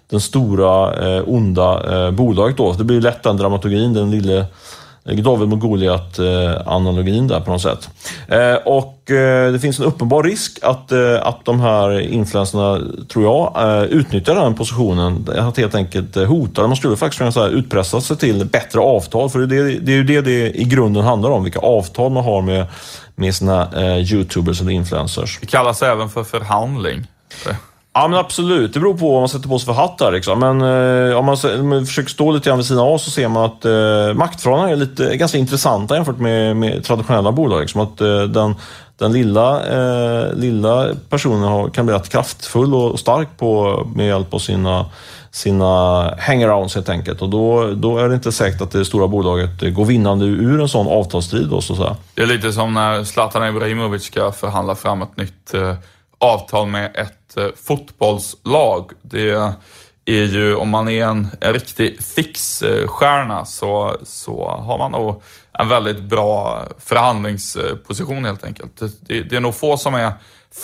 den 0.09 0.21
stora 0.21 1.05
eh, 1.05 1.23
onda 1.27 2.05
eh, 2.05 2.11
bolaget 2.11 2.57
då. 2.57 2.73
Det 2.73 2.83
blir 2.83 3.01
lätt 3.01 3.23
den 3.23 3.37
dramaturgin, 3.37 3.93
den 3.93 4.11
lille 4.11 4.45
David 5.03 5.49
mot 5.49 5.59
Goliat-analogin 5.59 7.23
eh, 7.23 7.27
där 7.27 7.39
på 7.39 7.51
något 7.51 7.61
sätt. 7.61 7.89
Eh, 8.27 8.53
och 8.53 9.11
eh, 9.11 9.51
det 9.51 9.59
finns 9.59 9.79
en 9.79 9.85
uppenbar 9.85 10.23
risk 10.23 10.59
att, 10.61 10.91
att 11.21 11.45
de 11.45 11.59
här 11.59 11.99
influenserna, 11.99 12.81
tror 13.13 13.25
jag, 13.25 13.87
utnyttjar 13.89 14.35
den 14.35 14.55
positionen. 14.55 15.29
Att 15.37 15.57
helt 15.57 15.75
enkelt 15.75 16.15
hota. 16.15 16.67
Man 16.67 16.75
skulle 16.75 16.97
faktiskt 16.97 17.17
kunna 17.17 17.31
säga 17.31 17.47
utpressa 17.47 18.01
sig 18.01 18.17
till 18.17 18.45
bättre 18.45 18.79
avtal. 18.79 19.29
För 19.29 19.39
det, 19.39 19.79
det 19.79 19.91
är 19.91 19.95
ju 19.95 20.03
det 20.03 20.21
det 20.21 20.51
i 20.51 20.63
grunden 20.63 21.03
handlar 21.03 21.29
om. 21.29 21.43
Vilka 21.43 21.59
avtal 21.59 22.11
man 22.11 22.23
har 22.23 22.41
med, 22.41 22.65
med 23.15 23.35
sina 23.35 23.69
YouTubers 23.99 24.61
eller 24.61 24.71
influencers. 24.71 25.39
Det 25.41 25.47
kallas 25.47 25.81
även 25.81 26.09
för 26.09 26.23
förhandling. 26.23 27.07
Ja 27.93 28.07
men 28.07 28.19
absolut, 28.19 28.73
det 28.73 28.79
beror 28.79 28.97
på 28.97 29.11
vad 29.11 29.21
man 29.21 29.29
sätter 29.29 29.49
på 29.49 29.59
sig 29.59 29.65
för 29.65 29.73
hatt 29.73 29.97
där. 29.97 30.11
Liksom. 30.11 30.39
Men 30.39 30.61
eh, 30.61 31.17
om, 31.17 31.25
man, 31.25 31.37
om, 31.59 31.69
man, 31.69 31.85
försöker 31.85 32.09
stå 32.09 32.31
lite 32.31 32.49
grann 32.49 32.57
vid 32.57 32.65
sidan 32.65 32.87
av 32.87 32.97
så 32.97 33.11
ser 33.11 33.27
man 33.27 33.45
att 33.45 33.65
eh, 33.65 34.13
maktförhållandena 34.13 34.71
är 34.71 34.75
lite, 34.75 35.17
ganska 35.17 35.37
intressanta 35.37 35.95
jämfört 35.95 36.19
med, 36.19 36.55
med 36.55 36.83
traditionella 36.83 37.31
bolag. 37.31 37.61
Liksom. 37.61 37.81
Att, 37.81 38.01
eh, 38.01 38.21
den, 38.21 38.55
den 38.97 39.11
lilla, 39.11 39.65
eh, 39.65 40.33
lilla 40.33 40.87
personen 41.09 41.43
har, 41.43 41.69
kan 41.69 41.85
bli 41.85 41.95
rätt 41.95 42.09
kraftfull 42.09 42.73
och 42.73 42.99
stark 42.99 43.37
på, 43.37 43.83
med 43.95 44.07
hjälp 44.07 44.33
av 44.33 44.39
sina 44.39 44.85
sina 45.31 46.15
hangarounds 46.19 46.75
helt 46.75 46.89
enkelt. 46.89 47.21
Och 47.21 47.29
då, 47.29 47.71
då 47.73 47.97
är 47.97 48.09
det 48.09 48.15
inte 48.15 48.31
säkert 48.31 48.61
att 48.61 48.71
det 48.71 48.85
stora 48.85 49.07
bolaget 49.07 49.63
eh, 49.63 49.69
går 49.69 49.85
vinnande 49.85 50.25
ur 50.25 50.61
en 50.61 50.69
sån 50.69 50.87
avtalsstrid. 50.87 51.47
Då, 51.47 51.61
så 51.61 51.73
att 51.73 51.79
säga. 51.79 51.95
Det 52.13 52.21
är 52.21 52.25
lite 52.25 52.53
som 52.53 52.73
när 52.73 53.03
Zlatan 53.03 53.47
Ibrahimovic 53.47 54.03
ska 54.03 54.31
förhandla 54.31 54.75
fram 54.75 55.01
ett 55.01 55.17
nytt 55.17 55.53
eh, 55.53 55.75
avtal 56.17 56.67
med 56.67 56.91
ett 56.95 57.20
Eh, 57.37 57.47
fotbollslag. 57.55 58.91
Det 59.01 59.31
är 60.05 60.25
ju, 60.25 60.55
om 60.55 60.69
man 60.69 60.89
är 60.89 61.05
en, 61.05 61.27
en 61.41 61.53
riktig 61.53 62.03
fixstjärna 62.03 63.45
så, 63.45 63.97
så 64.03 64.49
har 64.49 64.77
man 64.77 64.91
nog 64.91 65.21
en 65.53 65.67
väldigt 65.69 66.01
bra 66.03 66.65
förhandlingsposition 66.79 68.25
helt 68.25 68.43
enkelt. 68.43 68.81
Det, 68.99 69.23
det 69.23 69.35
är 69.35 69.39
nog 69.39 69.55
få 69.55 69.77
som 69.77 69.93
är 69.95 70.11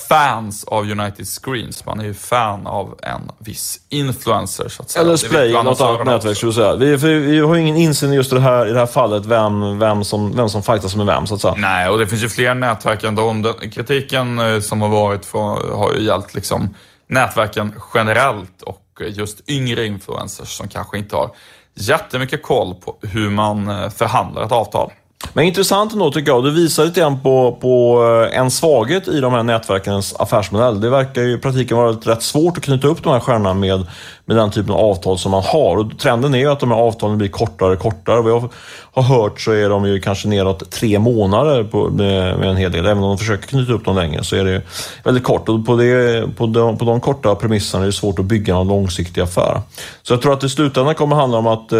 fans 0.10 0.64
av 0.64 0.92
United 0.92 1.28
Screens. 1.28 1.86
Man 1.86 2.00
är 2.00 2.04
ju 2.04 2.14
fan 2.14 2.68
av 2.68 3.00
en 3.04 3.32
viss 3.40 3.80
influencer 3.90 4.70
så 4.70 4.82
att 4.82 4.90
säga. 4.90 5.06
Eller 5.06 5.16
Splay, 5.16 5.54
något 5.54 5.82
annat 5.82 6.06
nätverk 6.06 6.38
skulle 6.38 6.54
säga. 6.54 6.76
Vi, 6.76 6.96
vi 6.96 7.40
har 7.40 7.56
ju 7.56 7.62
ingen 7.62 7.78
insyn 7.78 8.14
just 8.14 8.30
det 8.30 8.40
här, 8.40 8.68
i 8.68 8.72
det 8.72 8.80
här 8.80 8.86
fallet, 8.86 9.26
vem, 9.26 9.80
vem, 9.80 10.04
som, 10.04 10.36
vem 10.36 10.50
som 10.50 10.64
fightas 10.64 10.96
med 10.96 11.06
vem 11.06 11.28
så 11.28 11.36
att 11.36 11.42
säga. 11.42 11.56
Nej, 11.58 11.90
och 11.90 12.00
det 12.00 12.08
finns 12.08 12.24
ju 12.24 12.30
fler 12.30 12.56
nätverk 12.56 13.04
än 13.04 13.16
de. 13.16 13.54
Kritiken 13.74 14.40
eh, 14.40 14.60
som 14.60 14.82
har 14.82 14.90
varit 14.90 15.26
för, 15.26 15.76
har 15.76 15.94
ju 15.94 16.04
gällt 16.04 16.36
liksom 16.36 16.76
nätverken 17.10 17.74
generellt 17.94 18.62
och 18.62 18.84
just 19.08 19.50
yngre 19.50 19.86
influencers 19.86 20.58
som 20.58 20.68
kanske 20.68 20.98
inte 20.98 21.16
har 21.16 21.32
jättemycket 21.76 22.44
koll 22.44 22.76
på 22.76 22.98
hur 23.02 23.30
man 23.30 23.68
eh, 23.68 23.90
förhandlar 23.90 24.44
ett 24.44 24.52
avtal. 24.52 24.92
Men 25.34 25.46
intressant 25.46 25.94
ändå 25.94 26.12
tycker 26.12 26.32
jag. 26.32 26.44
Det 26.44 26.52
visar 26.52 26.86
lite 26.86 27.00
grann 27.00 27.20
på, 27.20 27.58
på 27.62 28.04
eh, 28.32 28.40
en 28.40 28.52
svaghet 28.52 29.08
i 29.08 29.20
de 29.20 29.34
här 29.34 29.44
nätverkens 29.44 30.16
affärsmodell. 30.20 30.82
Det 30.82 30.90
verkar 30.90 31.22
ju 31.22 31.34
i 31.34 31.38
praktiken 31.38 31.78
vara 31.78 31.92
rätt 31.92 32.24
svårt 32.24 32.58
att 32.58 32.64
knyta 32.64 32.88
upp 32.88 33.04
de 33.04 33.14
här 33.14 33.20
stjärnorna 33.20 33.54
med, 33.54 33.88
med 34.28 34.38
den 34.38 34.52
typen 34.52 34.74
av 34.74 34.80
avtal 34.80 35.18
som 35.18 35.32
man 35.32 35.44
har. 35.44 35.78
Och 35.78 36.00
trenden 36.00 36.34
är 36.34 36.40
ju 36.40 36.52
att 36.52 36.60
de 36.60 36.72
här 36.72 36.78
avtalen 36.78 37.18
blir 37.18 37.28
kortare 37.28 37.74
och 37.74 37.80
kortare. 37.80 38.22
Vad 38.22 38.32
jag 38.32 38.50
har 38.94 39.04
hört 39.04 39.42
så 39.42 39.52
är 39.52 39.70
de 39.70 39.86
ju 39.86 40.00
kanske 40.00 40.28
neråt 40.28 40.72
tre 40.72 41.00
månader 41.00 41.64
på, 41.64 41.90
med, 41.90 42.40
med 42.40 42.50
en 42.50 42.58
hel 42.58 42.72
del. 42.72 42.86
Även 42.86 43.04
om 43.04 43.10
de 43.10 43.18
försöker 43.18 43.48
knyta 43.48 43.74
upp 43.74 43.86
dem 43.86 43.96
längre 43.96 44.24
så 44.24 44.36
är 44.36 44.46
det 44.46 44.62
väldigt 45.04 45.24
kort. 45.24 45.50
Och 45.50 45.66
på, 45.66 45.76
det, 45.76 46.28
på, 46.38 46.46
de, 46.46 46.78
på 46.78 46.86
de 46.86 47.00
korta 47.02 47.36
premisserna 47.36 47.84
är 47.84 47.86
det 47.86 47.94
svårt 47.94 48.20
att 48.20 48.26
bygga 48.26 48.54
någon 48.54 48.68
långsiktig 48.68 49.22
affär. 49.22 49.62
Så 50.04 50.14
jag 50.14 50.22
tror 50.22 50.34
att 50.34 50.44
i 50.44 50.50
slutändan 50.50 50.96
kommer 50.96 51.16
det 51.16 51.22
handla 51.22 51.38
om 51.38 51.48
att 51.48 51.72
eh, 51.72 51.80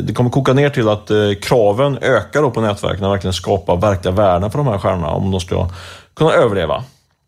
det 0.00 0.14
kommer 0.14 0.30
koka 0.30 0.52
ner 0.52 0.70
till 0.70 0.88
att 0.88 1.10
eh, 1.10 1.16
kraven 1.42 1.98
ökar 2.02 2.50
på 2.50 2.60
nätverken 2.60 3.04
att 3.04 3.12
verkligen 3.12 3.34
skapa 3.34 3.74
verkliga 3.74 4.14
värden 4.14 4.50
för 4.50 4.58
de 4.58 4.66
här 4.66 4.78
stjärnorna 4.78 5.08
om 5.08 5.30
de 5.30 5.40
ska 5.40 5.68
kunna 6.14 6.32
överleva. 6.32 6.84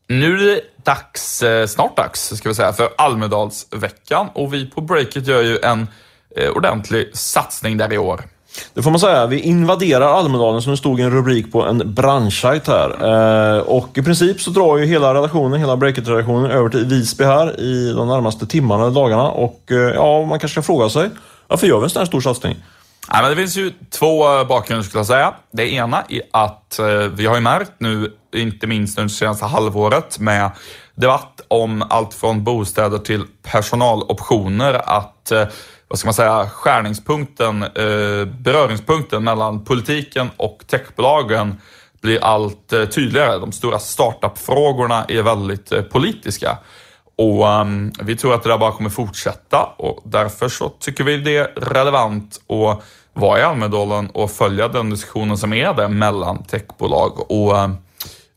Nu 0.09 0.35
är 0.35 0.47
det 0.47 0.61
dags, 0.89 1.43
eh, 1.43 1.67
snart 1.67 1.97
dags, 1.97 2.33
ska 2.37 2.49
vi 2.49 2.55
säga, 2.55 2.73
för 2.73 2.89
Almedalsveckan 2.99 4.29
och 4.33 4.55
vi 4.55 4.67
på 4.67 4.81
Breakit 4.81 5.27
gör 5.27 5.43
ju 5.43 5.59
en 5.59 5.89
eh, 6.37 6.51
ordentlig 6.51 7.17
satsning 7.17 7.77
där 7.77 7.93
i 7.93 7.99
år. 7.99 8.23
Det 8.75 8.83
får 8.83 8.91
man 8.91 9.01
säga. 9.01 9.27
Vi 9.27 9.41
invaderar 9.41 10.07
Almedalen 10.07 10.63
som 10.63 10.71
det 10.71 10.77
stod 10.77 11.01
i 11.01 11.03
en 11.03 11.11
rubrik 11.11 11.53
på 11.53 11.63
en 11.63 11.95
branschsajt 11.95 12.67
här. 12.69 12.91
Eh, 13.57 13.61
och 13.61 13.99
i 13.99 14.03
princip 14.03 14.41
så 14.41 14.51
drar 14.51 14.79
ju 14.79 14.87
hela 14.87 15.15
redaktionen, 15.15 15.61
hela 15.61 15.77
Breakit-redaktionen 15.77 16.51
över 16.51 16.69
till 16.69 16.85
Visby 16.85 17.25
här 17.25 17.61
i 17.61 17.93
de 17.93 18.09
närmaste 18.09 18.47
timmarna 18.47 18.83
eller 18.83 18.95
dagarna. 18.95 19.31
Och 19.31 19.63
ja, 19.95 20.25
man 20.25 20.39
kanske 20.39 20.49
ska 20.49 20.63
fråga 20.63 20.89
sig, 20.89 21.11
varför 21.47 21.67
gör 21.67 21.79
vi 21.79 21.85
en 21.85 21.91
sån 21.91 22.01
här 22.01 22.07
stor 22.07 22.21
satsning? 22.21 22.57
Nej, 23.13 23.23
men 23.23 23.31
det 23.31 23.37
finns 23.37 23.57
ju 23.57 23.73
två 23.91 24.39
eh, 24.39 24.47
bakgrunder 24.47 24.85
skulle 24.85 24.99
jag 24.99 25.07
säga. 25.07 25.35
Det 25.51 25.73
ena 25.73 26.05
är 26.09 26.23
att 26.31 26.79
eh, 26.79 26.87
vi 26.89 27.27
har 27.27 27.35
ju 27.35 27.41
märkt 27.41 27.73
nu, 27.79 28.13
inte 28.35 28.67
minst 28.67 28.99
under 28.99 29.09
det 29.09 29.15
senaste 29.15 29.45
halvåret, 29.45 30.19
med 30.19 30.51
debatt 30.95 31.41
om 31.49 31.85
allt 31.91 32.15
från 32.15 32.45
bostäder 32.45 32.99
till 32.99 33.25
personaloptioner, 33.43 34.75
att 34.75 35.31
eh, 35.31 35.47
vad 35.89 35.99
ska 35.99 36.07
man 36.07 36.15
säga, 36.15 36.49
skärningspunkten, 36.49 37.65
beröringspunkten 38.39 39.25
mellan 39.25 39.65
politiken 39.65 40.31
och 40.37 40.65
techbolagen 40.67 41.61
blir 42.03 42.25
allt 42.25 42.69
tydligare. 42.95 43.39
De 43.39 43.53
stora 43.53 43.79
startup-frågorna 43.79 45.05
är 45.09 45.23
väldigt 45.23 45.91
politiska. 45.91 46.59
Och 47.17 47.47
um, 47.47 47.93
vi 48.03 48.17
tror 48.17 48.35
att 48.35 48.43
det 48.43 48.49
där 48.49 48.59
bara 48.59 48.73
kommer 48.73 48.91
fortsätta 48.91 49.63
och 49.77 50.03
därför 50.05 50.49
så 50.49 50.69
tycker 50.69 51.05
vi 51.05 51.17
det 51.17 51.37
är 51.37 51.47
relevant 51.57 52.41
att 52.49 52.85
vara 53.19 53.39
i 53.39 53.43
Almedalen 53.43 54.11
och 54.11 54.31
följa 54.31 54.69
den 54.69 54.91
diskussionen 54.91 55.39
som 55.39 55.53
är 55.53 55.75
där 55.75 55.89
mellan 55.89 56.43
techbolag 56.43 57.31
och, 57.31 57.55
um, 57.55 57.77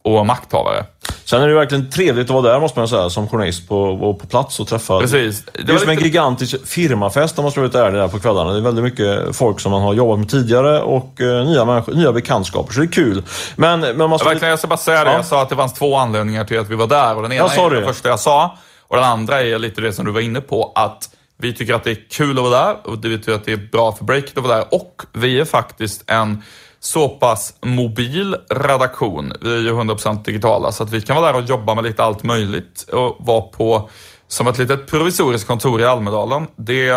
och 0.03 0.25
makthavare. 0.25 0.85
Sen 1.25 1.41
är 1.41 1.47
det 1.47 1.53
verkligen 1.53 1.89
trevligt 1.89 2.25
att 2.25 2.33
vara 2.33 2.53
där 2.53 2.59
måste 2.59 2.79
man 2.79 2.87
säga, 2.87 3.09
som 3.09 3.27
journalist 3.27 3.69
på, 3.69 3.97
på 4.21 4.27
plats 4.27 4.59
och 4.59 4.67
träffa. 4.67 4.99
Precis. 4.99 5.45
Det, 5.45 5.63
det 5.63 5.73
är 5.73 5.77
som 5.77 5.89
lite... 5.89 6.01
en 6.01 6.05
gigantisk 6.05 6.67
firmafest 6.67 7.39
om 7.39 7.43
man 7.43 7.51
ska 7.51 7.61
vara 7.61 7.67
lite 7.67 7.79
ärlig 7.79 8.01
där 8.01 8.07
på 8.07 8.19
kvällarna. 8.19 8.51
Det 8.51 8.57
är 8.57 8.61
väldigt 8.61 8.83
mycket 8.83 9.35
folk 9.35 9.59
som 9.59 9.71
man 9.71 9.81
har 9.81 9.93
jobbat 9.93 10.19
med 10.19 10.29
tidigare 10.29 10.81
och 10.81 11.19
uh, 11.21 11.45
nya, 11.45 11.65
människor, 11.65 11.93
nya 11.93 12.11
bekantskaper, 12.11 12.73
så 12.73 12.79
det 12.79 12.85
är 12.85 12.91
kul. 12.91 13.23
Men, 13.55 13.79
men 13.79 13.97
man 13.97 14.09
måste... 14.09 14.25
Jag, 14.25 14.29
verkligen, 14.29 14.49
jag 14.49 14.59
ska 14.59 14.67
bara 14.67 14.77
säga 14.77 15.03
det, 15.03 15.09
ja. 15.09 15.15
jag 15.15 15.25
sa 15.25 15.41
att 15.41 15.49
det 15.49 15.55
fanns 15.55 15.73
två 15.73 15.95
anledningar 15.95 16.45
till 16.45 16.59
att 16.59 16.69
vi 16.69 16.75
var 16.75 16.87
där 16.87 17.15
och 17.15 17.21
den 17.21 17.31
ena 17.31 17.49
ja, 17.55 17.65
är 17.65 17.69
det 17.69 17.85
första 17.85 18.09
jag 18.09 18.19
sa. 18.19 18.57
Och 18.87 18.95
den 18.95 19.05
andra 19.05 19.41
är 19.41 19.59
lite 19.59 19.81
det 19.81 19.93
som 19.93 20.05
du 20.05 20.11
var 20.11 20.21
inne 20.21 20.41
på, 20.41 20.71
att 20.75 21.09
vi 21.41 21.53
tycker 21.53 21.73
att 21.73 21.83
det 21.83 21.91
är 21.91 22.09
kul 22.09 22.37
att 22.37 22.43
vara 22.43 22.65
där 22.65 22.77
och 22.83 23.05
vi 23.05 23.17
tycker 23.17 23.33
att 23.33 23.45
det 23.45 23.51
är 23.51 23.69
bra 23.71 23.91
för 23.91 24.05
breaket 24.05 24.37
att 24.37 24.43
vara 24.43 24.55
där. 24.55 24.65
Och 24.71 25.01
vi 25.13 25.39
är 25.39 25.45
faktiskt 25.45 26.03
en 26.07 26.43
så 26.79 27.09
pass 27.09 27.53
mobil 27.61 28.35
redaktion. 28.49 29.33
Vi 29.41 29.53
är 29.53 29.59
ju 29.59 29.71
100% 29.71 30.23
digitala, 30.23 30.71
så 30.71 30.83
att 30.83 30.91
vi 30.91 31.01
kan 31.01 31.15
vara 31.15 31.31
där 31.31 31.39
och 31.41 31.45
jobba 31.45 31.75
med 31.75 31.83
lite 31.83 32.03
allt 32.03 32.23
möjligt 32.23 32.89
och 32.91 33.17
vara 33.19 33.41
på 33.41 33.89
som 34.27 34.47
ett 34.47 34.57
litet 34.57 34.87
provisoriskt 34.87 35.47
kontor 35.47 35.81
i 35.81 35.85
Almedalen. 35.85 36.47
Det, 36.55 36.93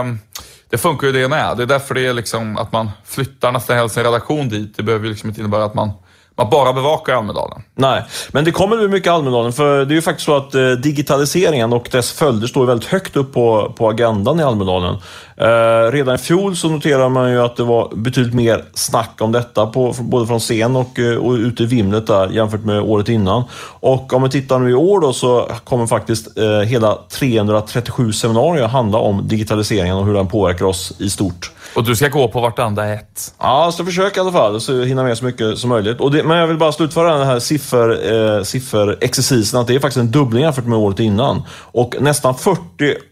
det 0.70 0.78
funkar 0.78 1.06
ju 1.06 1.12
det 1.12 1.28
med. 1.28 1.56
Det 1.56 1.62
är 1.62 1.66
därför 1.66 1.94
det 1.94 2.06
är 2.06 2.12
liksom 2.12 2.56
att 2.56 2.72
man 2.72 2.90
flyttar 3.04 3.52
nästan 3.52 3.76
hela 3.76 3.88
sin 3.88 4.04
redaktion 4.04 4.48
dit. 4.48 4.76
Det 4.76 4.82
behöver 4.82 5.04
ju 5.04 5.10
liksom 5.10 5.28
inte 5.28 5.40
innebära 5.40 5.64
att 5.64 5.74
man 5.74 5.90
man 6.36 6.50
bara 6.50 6.72
bevakar 6.72 7.14
Almedalen. 7.14 7.62
Nej, 7.74 8.02
men 8.32 8.44
det 8.44 8.50
kommer 8.50 8.76
bli 8.76 8.88
mycket 8.88 9.12
Almedalen 9.12 9.52
för 9.52 9.84
det 9.84 9.92
är 9.92 9.96
ju 9.96 10.02
faktiskt 10.02 10.26
så 10.26 10.36
att 10.36 10.54
eh, 10.54 10.70
digitaliseringen 10.70 11.72
och 11.72 11.88
dess 11.92 12.12
följder 12.12 12.46
står 12.46 12.66
väldigt 12.66 12.88
högt 12.88 13.16
upp 13.16 13.32
på, 13.32 13.72
på 13.76 13.88
agendan 13.88 14.40
i 14.40 14.42
Almedalen. 14.42 14.96
Eh, 15.36 15.92
redan 15.92 16.14
i 16.14 16.18
fjol 16.18 16.56
så 16.56 16.68
noterade 16.68 17.08
man 17.08 17.30
ju 17.30 17.42
att 17.42 17.56
det 17.56 17.64
var 17.64 17.92
betydligt 17.94 18.34
mer 18.34 18.64
snack 18.74 19.20
om 19.20 19.32
detta 19.32 19.66
på, 19.66 19.94
både 20.00 20.26
från 20.26 20.40
scen 20.40 20.76
och, 20.76 20.98
eh, 20.98 21.16
och 21.16 21.32
ute 21.32 21.62
i 21.62 21.66
vimlet 21.66 22.06
där 22.06 22.28
jämfört 22.28 22.64
med 22.64 22.80
året 22.80 23.08
innan. 23.08 23.44
Och 23.80 24.12
om 24.12 24.22
vi 24.22 24.30
tittar 24.30 24.58
nu 24.58 24.70
i 24.70 24.74
år 24.74 25.00
då 25.00 25.12
så 25.12 25.48
kommer 25.64 25.86
faktiskt 25.86 26.38
eh, 26.38 26.60
hela 26.60 26.98
337 27.10 28.12
seminarier 28.12 28.68
handla 28.68 28.98
om 28.98 29.28
digitaliseringen 29.28 29.96
och 29.96 30.06
hur 30.06 30.14
den 30.14 30.28
påverkar 30.28 30.64
oss 30.64 30.92
i 30.98 31.10
stort. 31.10 31.50
Och 31.74 31.84
du 31.84 31.96
ska 31.96 32.08
gå 32.08 32.28
på 32.28 32.40
vartenda 32.40 32.94
ett? 32.94 33.34
Ja, 33.38 33.64
jag 33.64 33.74
ska 33.74 33.84
försöka 33.84 34.20
i 34.20 34.22
alla 34.22 34.32
fall, 34.32 34.60
så 34.60 34.82
hinna 34.82 35.02
med 35.02 35.18
så 35.18 35.24
mycket 35.24 35.58
som 35.58 35.70
möjligt. 35.70 35.98
Det, 36.12 36.24
men 36.24 36.36
jag 36.36 36.46
vill 36.46 36.58
bara 36.58 36.72
slutföra 36.72 37.18
den 37.18 37.26
här 37.26 37.38
siffer, 37.38 38.12
eh, 38.36 38.42
sifferexercisen, 38.42 39.60
att 39.60 39.66
det 39.66 39.74
är 39.74 39.80
faktiskt 39.80 40.00
en 40.00 40.10
dubbling 40.10 40.42
jämfört 40.42 40.64
med 40.66 40.78
året 40.78 41.00
innan. 41.00 41.42
Och 41.50 41.94
nästan 42.00 42.34
40 42.34 42.60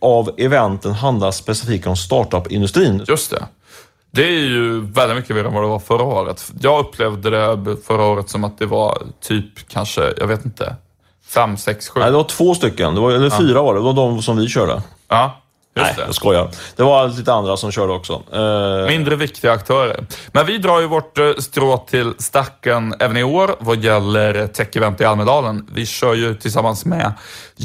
av 0.01 0.31
eventen 0.39 0.93
handlar 0.93 1.31
specifikt 1.31 1.87
om 1.87 1.97
startup-industrin. 1.97 3.05
Just 3.09 3.31
det. 3.31 3.45
Det 4.11 4.25
är 4.25 4.41
ju 4.41 4.81
väldigt 4.81 5.17
mycket 5.17 5.37
mer 5.37 5.45
än 5.45 5.55
vad 5.55 5.63
det 5.63 5.69
var 5.69 5.79
förra 5.79 6.03
året. 6.03 6.53
Jag 6.61 6.81
upplevde 6.81 7.31
det 7.31 7.77
förra 7.87 8.05
året 8.05 8.31
som 8.31 8.45
att 8.45 8.59
det 8.59 8.67
var 8.67 9.03
typ 9.21 9.69
kanske, 9.69 10.13
jag 10.17 10.27
vet 10.27 10.45
inte, 10.45 10.77
fem, 11.29 11.57
sex, 11.57 11.89
sju. 11.89 12.01
Nej, 12.01 12.11
det 12.11 12.17
var 12.17 12.25
två 12.25 12.55
stycken. 12.55 12.95
Det 12.95 13.01
var, 13.01 13.13
eller 13.13 13.31
fyra 13.31 13.63
var 13.63 13.75
det. 13.75 13.81
Det 13.81 13.85
var 13.85 13.93
de 13.93 14.23
som 14.23 14.37
vi 14.37 14.49
körde. 14.49 14.83
Ja, 15.09 15.42
just 15.77 15.87
Nej, 15.87 15.95
det. 15.97 16.03
jag 16.07 16.15
skojar. 16.15 16.51
Det 16.77 16.83
var 16.83 17.09
lite 17.09 17.33
andra 17.33 17.57
som 17.57 17.73
körde 17.73 17.93
också. 17.93 18.23
Eh, 18.33 18.87
Mindre 18.87 19.17
viktiga 19.17 19.53
aktörer. 19.53 20.07
Men 20.33 20.47
vi 20.47 20.59
drar 20.59 20.81
ju 20.81 20.87
vårt 20.87 21.19
eh, 21.19 21.33
strå 21.39 21.77
till 21.77 22.15
stacken 22.19 22.95
även 23.01 23.17
i 23.17 23.25
år 23.25 23.55
vad 23.59 23.85
gäller 23.85 24.47
tech-event 24.47 25.01
i 25.03 25.05
Almedalen. 25.05 25.67
Vi 25.73 25.87
kör 25.87 26.15
ju 26.15 26.35
tillsammans 26.35 26.85
med 26.85 27.13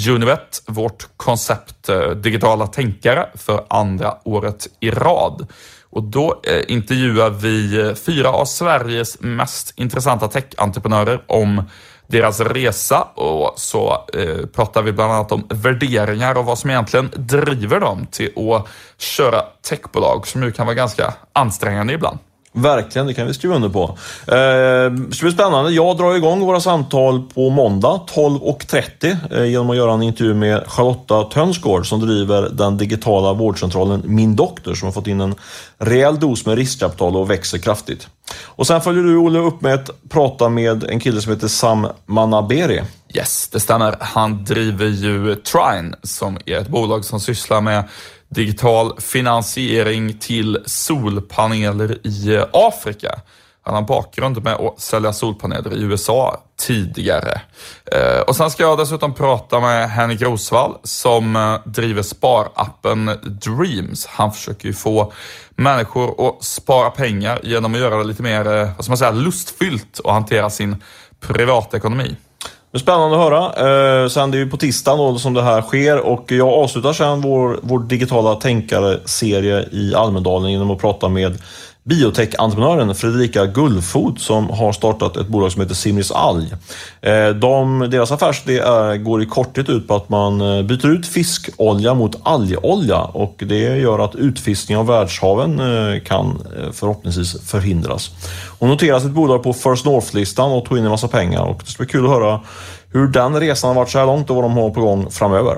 Univet 0.09 0.63
vårt 0.67 1.07
koncept 1.17 1.89
eh, 1.89 2.09
digitala 2.09 2.67
tänkare 2.67 3.29
för 3.35 3.63
andra 3.69 4.13
året 4.23 4.67
i 4.79 4.91
rad. 4.91 5.47
Och 5.89 6.03
då 6.03 6.41
eh, 6.43 6.61
intervjuar 6.67 7.29
vi 7.29 7.93
fyra 8.05 8.29
av 8.29 8.45
Sveriges 8.45 9.21
mest 9.21 9.73
intressanta 9.75 10.27
tech-entreprenörer 10.27 11.21
om 11.27 11.63
deras 12.07 12.39
resa 12.39 13.01
och 13.01 13.53
så 13.55 14.05
eh, 14.13 14.45
pratar 14.55 14.81
vi 14.81 14.91
bland 14.91 15.13
annat 15.13 15.31
om 15.31 15.47
värderingar 15.49 16.37
och 16.37 16.45
vad 16.45 16.57
som 16.57 16.69
egentligen 16.69 17.09
driver 17.15 17.79
dem 17.79 18.07
till 18.11 18.31
att 18.51 18.67
köra 18.97 19.41
techbolag 19.69 20.27
som 20.27 20.43
ju 20.43 20.51
kan 20.51 20.65
vara 20.65 20.75
ganska 20.75 21.13
ansträngande 21.33 21.93
ibland. 21.93 22.17
Verkligen, 22.57 23.07
det 23.07 23.13
kan 23.13 23.27
vi 23.27 23.33
skriva 23.33 23.55
under 23.55 23.69
på. 23.69 23.83
Eh, 24.27 24.91
det 24.91 25.19
blir 25.21 25.31
spännande. 25.31 25.71
Jag 25.71 25.97
drar 25.97 26.15
igång 26.15 26.39
våra 26.39 26.59
samtal 26.59 27.23
på 27.33 27.49
måndag 27.49 28.01
12.30 28.15 29.17
eh, 29.31 29.45
genom 29.45 29.69
att 29.69 29.77
göra 29.77 29.93
en 29.93 30.01
intervju 30.01 30.33
med 30.33 30.63
Charlotta 30.67 31.23
Tönsgård 31.23 31.89
som 31.89 31.99
driver 31.99 32.49
den 32.49 32.77
digitala 32.77 33.33
vårdcentralen 33.33 34.01
Min 34.05 34.35
Doktor 34.35 34.73
som 34.73 34.85
har 34.85 34.93
fått 34.93 35.07
in 35.07 35.21
en 35.21 35.35
rejäl 35.77 36.19
dos 36.19 36.45
med 36.45 36.57
riskkapital 36.57 37.15
och 37.15 37.29
växer 37.29 37.57
kraftigt. 37.57 38.07
Och 38.35 38.67
sen 38.67 38.81
följer 38.81 39.03
du 39.03 39.17
Olle 39.17 39.39
upp 39.39 39.61
med 39.61 39.73
att 39.73 39.89
prata 40.09 40.49
med 40.49 40.83
en 40.83 40.99
kille 40.99 41.21
som 41.21 41.33
heter 41.33 41.47
Sam 41.47 41.87
Manaberi. 42.05 42.83
Yes, 43.13 43.49
det 43.51 43.59
stämmer. 43.59 43.95
Han 43.99 44.43
driver 44.43 44.85
ju 44.85 45.35
Trine 45.35 45.95
som 46.03 46.37
är 46.45 46.57
ett 46.57 46.67
bolag 46.67 47.05
som 47.05 47.19
sysslar 47.19 47.61
med 47.61 47.83
digital 48.29 49.01
finansiering 49.01 50.17
till 50.17 50.57
solpaneler 50.65 52.07
i 52.07 52.43
Afrika. 52.53 53.19
Han 53.67 53.75
har 53.75 53.81
bakgrund 53.81 54.43
med 54.43 54.53
att 54.53 54.79
sälja 54.79 55.13
solpaneler 55.13 55.73
i 55.73 55.81
USA 55.81 56.41
tidigare. 56.59 57.41
Eh, 57.91 58.21
och 58.27 58.35
sen 58.35 58.51
ska 58.51 58.63
jag 58.63 58.77
dessutom 58.77 59.13
prata 59.13 59.59
med 59.59 59.89
Henrik 59.89 60.21
Rosvall 60.21 60.77
som 60.83 61.35
eh, 61.35 61.55
driver 61.65 62.01
sparappen 62.01 63.05
Dreams. 63.23 64.05
Han 64.05 64.33
försöker 64.33 64.67
ju 64.67 64.73
få 64.73 65.13
människor 65.55 66.27
att 66.27 66.43
spara 66.43 66.89
pengar 66.89 67.39
genom 67.43 67.73
att 67.73 67.79
göra 67.79 67.97
det 67.97 68.03
lite 68.03 68.23
mer, 68.23 68.47
eh, 68.47 68.69
vad 68.75 68.85
ska 68.85 68.91
man 68.91 68.97
säga, 68.97 69.11
lustfyllt 69.11 69.99
och 69.99 70.13
hantera 70.13 70.49
sin 70.49 70.83
privatekonomi. 71.19 72.15
Det 72.71 72.77
är 72.77 72.79
spännande 72.79 73.17
att 73.17 73.23
höra. 73.23 74.03
Eh, 74.03 74.07
sen 74.07 74.31
det 74.31 74.37
är 74.37 74.39
ju 74.39 74.49
på 74.49 74.57
tisdagen 74.57 74.97
då 74.97 75.19
som 75.19 75.33
det 75.33 75.43
här 75.43 75.61
sker 75.61 75.99
och 75.99 76.31
jag 76.31 76.47
avslutar 76.47 76.93
sen 76.93 77.21
vår, 77.21 77.59
vår 77.61 77.79
digitala 77.79 78.35
tänkare-serie 78.35 79.69
i 79.71 79.95
Almedalen 79.95 80.51
genom 80.51 80.71
att 80.71 80.81
prata 80.81 81.09
med 81.09 81.37
biotech-entreprenören 81.87 82.95
Fredrika 82.95 83.45
Gullfot 83.45 84.21
som 84.21 84.49
har 84.49 84.71
startat 84.71 85.17
ett 85.17 85.27
bolag 85.27 85.51
som 85.51 85.61
heter 85.61 85.75
Simris 85.75 86.11
Alg. 86.11 86.53
Eh, 87.01 87.29
de, 87.29 87.87
deras 87.91 88.11
affärsidé 88.11 88.59
eh, 88.59 88.95
går 88.95 89.23
i 89.23 89.25
korthet 89.25 89.69
ut 89.69 89.87
på 89.87 89.95
att 89.95 90.09
man 90.09 90.41
eh, 90.41 90.63
byter 90.63 90.87
ut 90.87 91.07
fiskolja 91.07 91.93
mot 91.93 92.15
algolja 92.23 92.99
och 92.99 93.35
det 93.37 93.77
gör 93.77 93.99
att 93.99 94.15
utfiskning 94.15 94.77
av 94.77 94.87
världshaven 94.87 95.61
kan 96.05 96.41
förhoppningsvis 96.73 97.49
förhindras. 97.49 98.11
Hon 98.59 98.69
noterar 98.69 98.99
sitt 98.99 99.11
bolag 99.11 99.43
på 99.43 99.53
First 99.53 99.85
North-listan 99.85 100.51
och 100.51 100.65
tog 100.65 100.77
in 100.77 100.83
en 100.83 100.91
massa 100.91 101.07
pengar 101.07 101.41
och 101.41 101.61
det 101.65 101.71
ska 101.71 101.83
bli 101.83 101.91
kul 101.91 102.05
att 102.05 102.11
höra 102.11 102.41
hur 102.93 103.07
den 103.07 103.39
resan 103.39 103.67
har 103.67 103.75
varit 103.75 103.89
så 103.89 103.99
här 103.99 104.05
långt 104.05 104.29
och 104.29 104.35
vad 104.35 104.45
de 104.45 104.51
har 104.51 104.69
på 104.69 104.81
gång 104.81 105.11
framöver. 105.11 105.57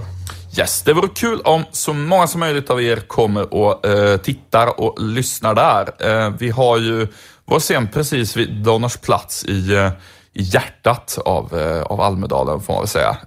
Yes, 0.58 0.82
det 0.82 0.94
vore 0.94 1.08
kul 1.08 1.42
om 1.42 1.64
så 1.72 1.94
många 1.94 2.28
som 2.28 2.40
möjligt 2.40 2.70
av 2.70 2.82
er 2.82 2.96
kommer 2.96 3.54
och 3.54 3.88
eh, 3.88 4.18
tittar 4.18 4.80
och 4.80 5.02
lyssnar 5.02 5.56
där. 5.56 5.90
Eh, 6.00 6.34
vi 6.40 6.50
har 6.50 6.78
ju 6.78 7.08
vår 7.46 7.60
scen 7.60 7.88
precis 7.88 8.38
vid 8.38 8.64
Donners 8.64 8.98
plats 8.98 9.46
i, 9.46 9.76
eh, 9.76 9.92
i 10.34 10.42
hjärtat 10.42 11.18
av, 11.26 11.60
eh, 11.60 11.82
av 11.82 12.02
Almedalen 12.02 12.62
får 12.62 12.74
man 12.74 12.82
väl 12.82 12.88
säga. 12.88 13.18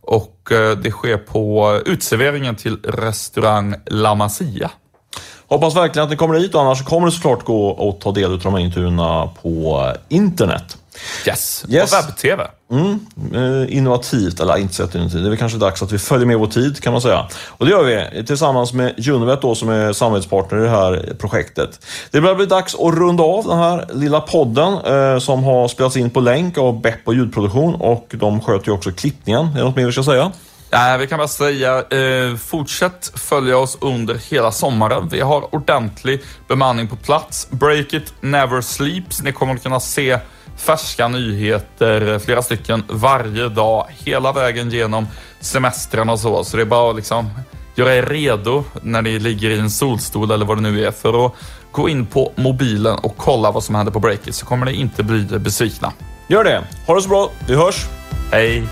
Och 0.00 0.52
eh, 0.52 0.78
det 0.78 0.90
sker 0.90 1.16
på 1.16 1.80
utserveringen 1.86 2.56
till 2.56 2.78
restaurang 2.82 3.74
La 3.86 4.14
Masia. 4.14 4.70
Hoppas 5.48 5.76
verkligen 5.76 6.04
att 6.04 6.10
ni 6.10 6.16
kommer 6.16 6.34
dit 6.34 6.54
annars 6.54 6.84
kommer 6.84 7.06
det 7.06 7.12
såklart 7.12 7.44
gå 7.44 7.88
att 7.88 8.00
ta 8.00 8.12
del 8.12 8.32
av 8.32 8.38
de 8.38 8.54
här 8.54 8.60
intervjuerna 8.60 9.30
på 9.42 9.92
internet. 10.08 10.76
Yes, 11.26 11.64
Yes. 11.68 11.92
och 11.92 11.98
webb-tv. 11.98 12.46
Mm, 12.72 13.00
eh, 13.34 13.76
innovativt, 13.76 14.40
eller 14.40 14.56
inte 14.56 14.74
så 14.74 14.82
innovativt. 14.82 15.12
Det 15.12 15.18
är 15.26 15.28
väl 15.28 15.38
kanske 15.38 15.58
dags 15.58 15.82
att 15.82 15.92
vi 15.92 15.98
följer 15.98 16.26
med 16.26 16.38
vår 16.38 16.46
tid 16.46 16.82
kan 16.82 16.92
man 16.92 17.02
säga. 17.02 17.26
Och 17.48 17.66
det 17.66 17.72
gör 17.72 17.84
vi 18.12 18.24
tillsammans 18.24 18.72
med 18.72 19.08
Univet 19.08 19.42
då 19.42 19.54
som 19.54 19.68
är 19.68 19.92
samarbetspartner 19.92 20.58
i 20.58 20.62
det 20.62 20.70
här 20.70 21.14
projektet. 21.18 21.80
Det 22.10 22.20
börjar 22.20 22.34
bli 22.36 22.46
dags 22.46 22.74
att 22.74 22.94
runda 22.94 23.22
av 23.24 23.44
den 23.44 23.58
här 23.58 23.86
lilla 23.94 24.20
podden 24.20 24.72
eh, 24.74 25.18
som 25.18 25.44
har 25.44 25.68
spelats 25.68 25.96
in 25.96 26.10
på 26.10 26.20
länk 26.20 26.58
av 26.58 26.80
Bepp 26.80 27.00
och 27.04 27.14
ljudproduktion 27.14 27.74
och 27.74 28.06
de 28.10 28.40
sköter 28.40 28.66
ju 28.68 28.72
också 28.72 28.90
klippningen. 28.92 29.46
Är 29.46 29.54
det 29.58 29.64
något 29.64 29.76
mer 29.76 29.86
vi 29.86 29.92
ska 29.92 30.02
säga? 30.02 30.32
Nej, 30.72 30.98
vi 30.98 31.06
kan 31.06 31.18
bara 31.18 31.28
säga, 31.28 31.76
eh, 31.78 32.36
fortsätt 32.36 33.12
följa 33.14 33.58
oss 33.58 33.78
under 33.80 34.14
hela 34.30 34.52
sommaren. 34.52 35.08
Vi 35.08 35.20
har 35.20 35.54
ordentlig 35.54 36.20
bemanning 36.48 36.88
på 36.88 36.96
plats. 36.96 37.48
Break 37.50 37.92
it 37.92 38.12
never 38.20 38.60
sleeps. 38.60 39.22
Ni 39.22 39.32
kommer 39.32 39.54
att 39.54 39.62
kunna 39.62 39.80
se 39.80 40.18
färska 40.58 41.08
nyheter, 41.08 42.12
eh, 42.12 42.18
flera 42.18 42.42
stycken 42.42 42.82
varje 42.88 43.48
dag, 43.48 43.86
hela 44.04 44.32
vägen 44.32 44.70
genom 44.70 45.06
semestern 45.40 46.08
och 46.08 46.20
så. 46.20 46.44
Så 46.44 46.56
det 46.56 46.62
är 46.62 46.66
bara 46.66 46.90
att 46.90 46.96
liksom 46.96 47.30
göra 47.74 47.94
er 47.94 48.02
redo 48.02 48.64
när 48.82 49.02
ni 49.02 49.18
ligger 49.18 49.50
i 49.50 49.58
en 49.58 49.70
solstol 49.70 50.30
eller 50.30 50.46
vad 50.46 50.56
det 50.56 50.62
nu 50.62 50.84
är 50.84 50.90
för 50.90 51.26
att 51.26 51.32
gå 51.72 51.88
in 51.88 52.06
på 52.06 52.32
mobilen 52.36 52.98
och 52.98 53.16
kolla 53.16 53.50
vad 53.50 53.64
som 53.64 53.74
händer 53.74 53.92
på 53.92 54.00
Breakit 54.00 54.34
så 54.34 54.46
kommer 54.46 54.66
ni 54.66 54.72
inte 54.72 55.02
bli 55.02 55.22
besvikna. 55.38 55.92
Gör 56.28 56.44
det! 56.44 56.64
Ha 56.86 56.94
det 56.94 57.02
så 57.02 57.08
bra, 57.08 57.30
vi 57.46 57.54
hörs! 57.54 57.86
Hej! 58.32 58.64